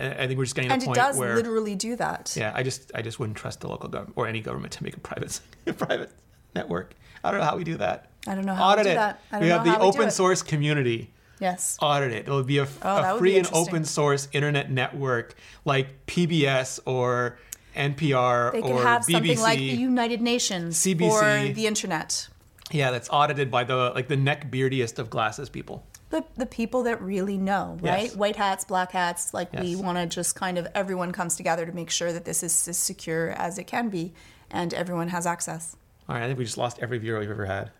I 0.00 0.26
think 0.26 0.38
we're 0.38 0.44
just 0.44 0.56
getting 0.56 0.70
and 0.70 0.80
to 0.80 0.84
it 0.84 0.90
a 0.90 0.94
point 0.94 0.96
does 0.96 1.16
where 1.16 1.36
literally 1.36 1.74
do 1.74 1.96
that. 1.96 2.34
yeah, 2.36 2.52
I 2.54 2.62
just 2.62 2.90
I 2.94 3.02
just 3.02 3.20
wouldn't 3.20 3.38
trust 3.38 3.60
the 3.60 3.68
local 3.68 3.88
government 3.88 4.14
or 4.16 4.26
any 4.26 4.40
government 4.40 4.72
to 4.74 4.84
make 4.84 4.96
a 4.96 5.00
private 5.00 5.40
a 5.66 5.72
private 5.72 6.10
network. 6.54 6.94
I 7.22 7.30
don't 7.30 7.40
know 7.40 7.46
how 7.46 7.56
we 7.56 7.64
do 7.64 7.76
that. 7.76 8.10
I 8.26 8.34
don't 8.34 8.44
know 8.44 8.54
how 8.54 8.76
we 8.76 8.82
do 8.82 8.88
it. 8.90 8.94
that. 8.94 9.20
I 9.30 9.36
don't 9.36 9.42
we 9.42 9.48
know 9.48 9.58
have 9.58 9.64
the 9.64 9.78
open 9.78 10.10
source 10.10 10.42
community. 10.42 11.12
Yes. 11.40 11.76
Audit 11.80 12.12
it. 12.12 12.18
It'll 12.26 12.42
be 12.42 12.58
a, 12.58 12.66
Oh, 12.82 13.14
a 13.14 13.18
free 13.18 13.32
be 13.32 13.38
and 13.38 13.50
open 13.52 13.84
source 13.84 14.28
internet 14.32 14.70
network 14.70 15.34
like 15.64 16.06
PBS 16.06 16.80
or 16.86 17.38
NPR 17.76 18.52
They 18.52 18.62
could 18.62 18.70
or 18.70 18.82
have 18.82 19.02
BBC. 19.02 19.12
something 19.12 19.40
like 19.40 19.58
the 19.58 19.64
United 19.64 20.22
Nations 20.22 20.78
CBC. 20.78 21.10
for 21.48 21.52
the 21.54 21.66
internet. 21.66 22.28
yeah, 22.70 22.90
that's 22.90 23.08
audited 23.10 23.50
by 23.50 23.64
the 23.64 23.92
like 23.94 24.08
the 24.08 24.16
neck 24.16 24.50
beardiest 24.50 24.98
of 24.98 25.10
glasses 25.10 25.48
people. 25.50 25.84
The, 26.08 26.24
the 26.36 26.46
people 26.46 26.84
that 26.84 27.02
really 27.02 27.36
know, 27.36 27.76
right? 27.82 28.04
Yes. 28.04 28.16
White 28.16 28.36
hats, 28.36 28.64
black 28.64 28.92
hats. 28.92 29.34
Like 29.34 29.52
we 29.52 29.74
want 29.76 29.98
to 29.98 30.06
just 30.06 30.36
kind 30.36 30.56
of 30.56 30.66
everyone 30.74 31.10
comes 31.12 31.36
together 31.36 31.66
to 31.66 31.72
make 31.72 31.90
sure 31.90 32.12
that 32.12 32.24
this 32.24 32.42
is 32.44 32.66
as 32.68 32.78
secure 32.78 33.30
as 33.30 33.58
it 33.58 33.64
can 33.64 33.88
be, 33.90 34.14
and 34.50 34.72
everyone 34.72 35.08
has 35.08 35.26
access. 35.26 35.76
All 36.08 36.14
right, 36.14 36.22
I 36.22 36.26
think 36.28 36.38
we 36.38 36.44
just 36.44 36.56
lost 36.56 36.78
every 36.80 36.98
viewer 36.98 37.18
we've 37.18 37.30
ever 37.30 37.44
had. 37.44 37.72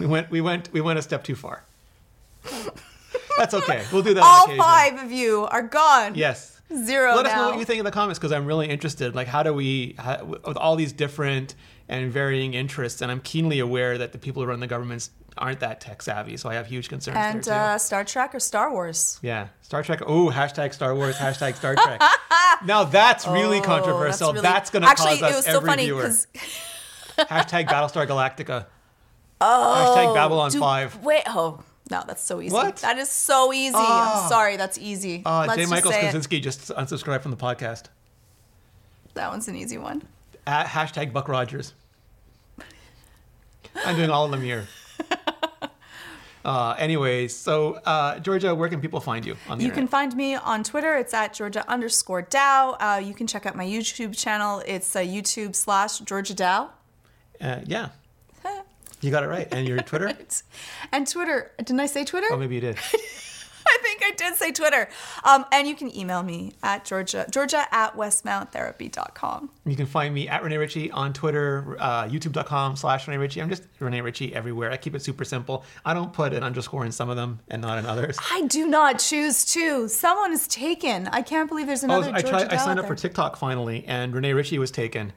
We 0.00 0.06
went 0.06 0.30
we 0.30 0.40
went 0.40 0.72
we 0.72 0.80
went 0.80 0.98
a 1.00 1.02
step 1.02 1.24
too 1.24 1.34
far. 1.34 1.64
That's 3.38 3.54
okay. 3.54 3.84
We'll 3.92 4.02
do 4.02 4.14
that. 4.14 4.22
All 4.22 4.48
five 4.56 5.02
of 5.02 5.10
you 5.12 5.46
are 5.50 5.62
gone. 5.62 6.14
Yes. 6.14 6.60
Zero 6.84 7.14
Let 7.14 7.26
us 7.26 7.36
know 7.36 7.50
what 7.50 7.58
you 7.58 7.64
think 7.64 7.78
in 7.78 7.84
the 7.84 7.90
comments 7.90 8.18
because 8.18 8.32
I'm 8.32 8.46
really 8.46 8.68
interested. 8.68 9.14
Like, 9.14 9.26
how 9.28 9.42
do 9.42 9.52
we, 9.52 9.94
how, 9.98 10.24
with 10.24 10.56
all 10.56 10.76
these 10.76 10.92
different 10.92 11.54
and 11.88 12.10
varying 12.10 12.54
interests, 12.54 13.02
and 13.02 13.12
I'm 13.12 13.20
keenly 13.20 13.58
aware 13.58 13.98
that 13.98 14.12
the 14.12 14.18
people 14.18 14.42
who 14.42 14.48
run 14.48 14.60
the 14.60 14.66
governments 14.66 15.10
aren't 15.36 15.60
that 15.60 15.80
tech 15.80 16.00
savvy, 16.00 16.36
so 16.36 16.48
I 16.48 16.54
have 16.54 16.66
huge 16.66 16.88
concerns 16.88 17.16
and 17.18 17.48
uh, 17.48 17.76
Star 17.76 18.04
Trek 18.04 18.34
or 18.34 18.40
Star 18.40 18.72
Wars? 18.72 19.18
yeah, 19.20 19.48
Star 19.60 19.82
Trek. 19.82 20.00
Oh, 20.06 20.30
hashtag 20.30 20.72
Star 20.72 20.94
Wars, 20.94 21.16
hashtag 21.16 21.56
Star 21.56 21.74
Trek. 21.74 22.00
now 22.64 22.84
that's 22.84 23.26
really 23.26 23.58
Oh, 23.58 23.62
controversial. 23.62 24.32
really- 24.32 24.42
That's, 24.42 24.70
going 24.70 24.82
to 24.84 24.88
cause 24.94 25.22
us 25.22 25.32
it 25.32 25.36
was 25.36 25.44
so 25.44 25.56
every 25.58 25.68
funny 25.68 25.84
viewer. 25.84 26.08
hashtag 27.18 27.66
Battlestar 27.68 28.06
Galactica. 28.06 28.66
Oh, 29.40 29.94
hashtag 29.96 30.14
Babylon 30.14 30.50
do- 30.52 30.60
Five. 30.60 31.02
Wait, 31.04 31.24
oh 31.26 31.60
no, 31.90 32.02
that's 32.06 32.22
so 32.22 32.40
easy. 32.40 32.52
What? 32.52 32.76
That 32.76 32.98
is 32.98 33.08
so 33.10 33.52
easy. 33.52 33.74
Oh. 33.76 34.22
I'm 34.24 34.28
sorry, 34.28 34.56
that's 34.56 34.78
easy. 34.78 35.22
Uh, 35.24 35.40
Let's 35.46 35.54
J. 35.54 35.62
just 35.62 35.70
Michael 35.70 35.92
say 35.92 36.08
it. 36.08 36.14
Straczynski 36.14 36.42
just 36.42 36.68
unsubscribed 36.68 37.22
from 37.22 37.30
the 37.30 37.36
podcast. 37.36 37.84
That 39.14 39.30
one's 39.30 39.48
an 39.48 39.56
easy 39.56 39.78
one. 39.78 40.02
At 40.46 40.66
hashtag 40.66 41.12
Buck 41.12 41.28
Rogers. 41.28 41.74
I'm 43.84 43.96
doing 43.96 44.10
all 44.10 44.24
of 44.24 44.30
them 44.30 44.42
here. 44.42 44.66
Uh, 46.44 46.76
anyways, 46.78 47.34
so 47.34 47.74
uh, 47.86 48.18
Georgia, 48.18 48.54
where 48.54 48.68
can 48.68 48.78
people 48.80 49.00
find 49.00 49.24
you 49.24 49.34
on 49.48 49.56
the 49.56 49.64
You 49.64 49.70
can 49.70 49.88
find 49.88 50.14
me 50.14 50.34
on 50.34 50.62
Twitter. 50.62 50.94
It's 50.96 51.14
at 51.14 51.32
Georgia 51.32 51.64
underscore 51.70 52.20
Dow. 52.20 52.72
Uh, 52.72 53.00
you 53.02 53.14
can 53.14 53.26
check 53.26 53.46
out 53.46 53.56
my 53.56 53.64
YouTube 53.64 54.14
channel. 54.14 54.62
It's 54.66 54.94
uh, 54.94 55.00
YouTube 55.00 55.54
slash 55.54 56.00
Georgia 56.00 56.34
Dow. 56.34 56.68
Uh, 57.40 57.60
yeah, 57.64 57.88
you 59.04 59.10
got 59.10 59.22
it 59.22 59.28
right. 59.28 59.46
And 59.52 59.68
your 59.68 59.78
Twitter? 59.78 60.12
And 60.92 61.06
Twitter. 61.06 61.52
Didn't 61.58 61.80
I 61.80 61.86
say 61.86 62.04
Twitter? 62.04 62.26
Oh, 62.30 62.36
maybe 62.36 62.54
you 62.56 62.60
did. 62.60 62.76
I 63.66 63.78
think 63.82 64.02
I 64.04 64.10
did 64.16 64.34
say 64.36 64.52
Twitter. 64.52 64.88
Um, 65.24 65.46
and 65.50 65.66
you 65.66 65.74
can 65.74 65.94
email 65.96 66.22
me 66.22 66.52
at 66.62 66.84
Georgia, 66.84 67.26
Georgia 67.30 67.64
at 67.72 67.96
westmounttherapy.com. 67.96 69.50
You 69.64 69.76
can 69.76 69.86
find 69.86 70.14
me 70.14 70.28
at 70.28 70.42
Rene 70.42 70.56
Ritchie 70.58 70.90
on 70.90 71.12
Twitter, 71.12 71.76
uh, 71.80 72.04
youtube.com 72.04 72.76
slash 72.76 73.08
Rene 73.08 73.18
Ritchie. 73.18 73.40
I'm 73.40 73.48
just 73.48 73.62
Rene 73.80 74.00
Ritchie 74.02 74.34
everywhere. 74.34 74.70
I 74.70 74.76
keep 74.76 74.94
it 74.94 75.02
super 75.02 75.24
simple. 75.24 75.64
I 75.84 75.94
don't 75.94 76.12
put 76.12 76.34
an 76.34 76.42
underscore 76.42 76.84
in 76.84 76.92
some 76.92 77.08
of 77.08 77.16
them 77.16 77.40
and 77.48 77.62
not 77.62 77.78
in 77.78 77.86
others. 77.86 78.18
I 78.30 78.42
do 78.42 78.66
not 78.68 78.98
choose 78.98 79.44
to. 79.46 79.88
Someone 79.88 80.32
is 80.32 80.46
taken. 80.46 81.08
I 81.08 81.22
can't 81.22 81.48
believe 81.48 81.66
there's 81.66 81.82
Oh, 81.84 81.86
another 81.86 82.08
I 82.12 82.20
Georgia 82.20 82.46
tried. 82.46 82.52
I 82.52 82.56
signed 82.58 82.78
up 82.78 82.86
for. 82.86 82.94
TikTok 82.94 83.36
finally, 83.36 83.84
and 83.86 84.14
Rene 84.14 84.32
Ritchie 84.34 84.58
was 84.58 84.70
taken, 84.70 85.12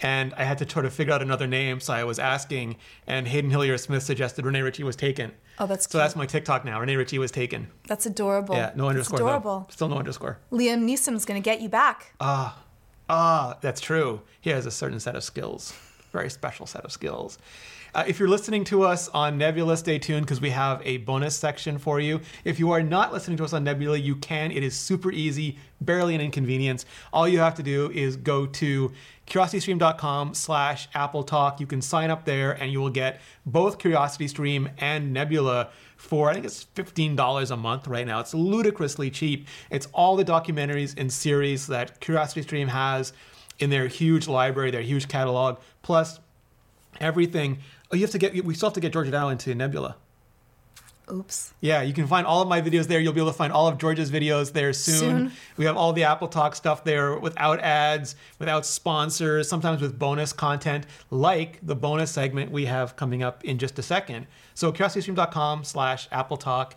and 0.00 0.34
I 0.34 0.44
had 0.44 0.58
to 0.58 0.68
sort 0.68 0.84
of 0.84 0.92
figure 0.92 1.12
out 1.12 1.22
another 1.22 1.46
name. 1.46 1.80
So 1.80 1.92
I 1.92 2.04
was 2.04 2.18
asking, 2.18 2.76
and 3.06 3.26
Hayden 3.28 3.50
Hillier 3.50 3.78
Smith 3.78 4.02
suggested 4.02 4.44
Rene 4.44 4.60
Ritchie 4.62 4.84
was 4.84 4.96
taken. 4.96 5.32
Oh, 5.58 5.66
that's 5.66 5.86
so 5.86 5.90
cute. 5.90 6.02
that's 6.02 6.14
my 6.16 6.26
TikTok 6.26 6.64
now. 6.64 6.80
Rene 6.80 6.96
Ritchie 6.96 7.18
was 7.18 7.30
taken. 7.30 7.68
That's 7.86 8.06
adorable. 8.06 8.54
Yeah, 8.54 8.72
no 8.76 8.84
That's 8.92 9.10
underscore. 9.10 9.40
though. 9.40 9.66
Still 9.70 9.88
no 9.88 9.98
underscore. 9.98 10.38
Liam 10.52 10.84
Neeson's 10.84 11.24
going 11.24 11.40
to 11.40 11.44
get 11.44 11.60
you 11.60 11.68
back. 11.68 12.14
Ah, 12.20 12.62
ah, 13.08 13.58
that's 13.60 13.80
true. 13.80 14.22
He 14.40 14.50
has 14.50 14.66
a 14.66 14.70
certain 14.70 15.00
set 15.00 15.16
of 15.16 15.24
skills, 15.24 15.72
very 16.18 16.30
special 16.30 16.66
set 16.66 16.84
of 16.84 16.90
skills. 16.90 17.38
Uh, 17.94 18.04
if 18.06 18.18
you're 18.18 18.28
listening 18.28 18.64
to 18.64 18.82
us 18.82 19.08
on 19.08 19.38
Nebula, 19.38 19.76
stay 19.76 19.98
tuned 19.98 20.26
because 20.26 20.40
we 20.40 20.50
have 20.50 20.82
a 20.84 20.98
bonus 20.98 21.34
section 21.36 21.78
for 21.78 22.00
you. 22.00 22.20
If 22.44 22.58
you 22.58 22.70
are 22.72 22.82
not 22.82 23.12
listening 23.12 23.38
to 23.38 23.44
us 23.44 23.52
on 23.52 23.64
Nebula, 23.64 23.96
you 23.96 24.16
can. 24.16 24.50
It 24.50 24.62
is 24.62 24.74
super 24.74 25.10
easy, 25.10 25.56
barely 25.80 26.14
an 26.14 26.20
inconvenience. 26.20 26.84
All 27.12 27.26
you 27.26 27.38
have 27.38 27.54
to 27.54 27.62
do 27.62 27.90
is 27.90 28.16
go 28.16 28.46
to 28.46 28.92
curiositystream.com 29.28 30.32
slash 30.32 30.88
apple 30.94 31.22
talk 31.22 31.60
you 31.60 31.66
can 31.66 31.82
sign 31.82 32.10
up 32.10 32.24
there 32.24 32.52
and 32.52 32.72
you 32.72 32.80
will 32.80 32.88
get 32.88 33.20
both 33.44 33.78
curiosity 33.78 34.26
stream 34.26 34.70
and 34.78 35.12
nebula 35.12 35.68
for 35.98 36.30
i 36.30 36.32
think 36.32 36.46
it's 36.46 36.64
$15 36.74 37.50
a 37.50 37.56
month 37.56 37.86
right 37.86 38.06
now 38.06 38.20
it's 38.20 38.32
ludicrously 38.32 39.10
cheap 39.10 39.46
it's 39.70 39.86
all 39.92 40.16
the 40.16 40.24
documentaries 40.24 40.94
and 40.96 41.12
series 41.12 41.66
that 41.66 42.00
curiosity 42.00 42.40
stream 42.40 42.68
has 42.68 43.12
in 43.58 43.68
their 43.68 43.86
huge 43.86 44.28
library 44.28 44.70
their 44.70 44.80
huge 44.80 45.08
catalog 45.08 45.58
plus 45.88 46.20
everything 47.00 47.58
oh 47.90 47.96
you 47.96 48.02
have 48.02 48.10
to 48.10 48.18
get 48.18 48.44
we 48.44 48.52
still 48.54 48.68
have 48.68 48.74
to 48.74 48.80
get 48.80 48.92
georgia 48.92 49.10
dow 49.10 49.30
into 49.30 49.54
nebula 49.54 49.96
Oops. 51.10 51.54
yeah, 51.60 51.82
you 51.82 51.94
can 51.94 52.06
find 52.06 52.26
all 52.26 52.42
of 52.42 52.48
my 52.48 52.60
videos 52.60 52.86
there. 52.86 53.00
You'll 53.00 53.12
be 53.12 53.20
able 53.20 53.30
to 53.30 53.36
find 53.36 53.52
all 53.52 53.66
of 53.66 53.78
George's 53.78 54.10
videos 54.10 54.52
there 54.52 54.72
soon. 54.72 54.98
Soon. 54.98 55.32
We 55.56 55.64
have 55.64 55.76
all 55.76 55.92
the 55.92 56.04
Apple 56.04 56.28
Talk 56.28 56.54
stuff 56.54 56.84
there 56.84 57.16
without 57.18 57.60
ads, 57.60 58.14
without 58.38 58.66
sponsors, 58.66 59.48
sometimes 59.48 59.80
with 59.80 59.98
bonus 59.98 60.32
content, 60.32 60.84
like 61.10 61.64
the 61.64 61.74
bonus 61.74 62.10
segment 62.10 62.50
we 62.50 62.66
have 62.66 62.96
coming 62.96 63.22
up 63.22 63.44
in 63.44 63.58
just 63.58 63.78
a 63.78 63.82
second. 63.82 64.26
So 64.54 64.72
curiositystream.com 64.72 65.64
slash 65.64 66.08
Apple 66.12 66.36
Talk. 66.36 66.76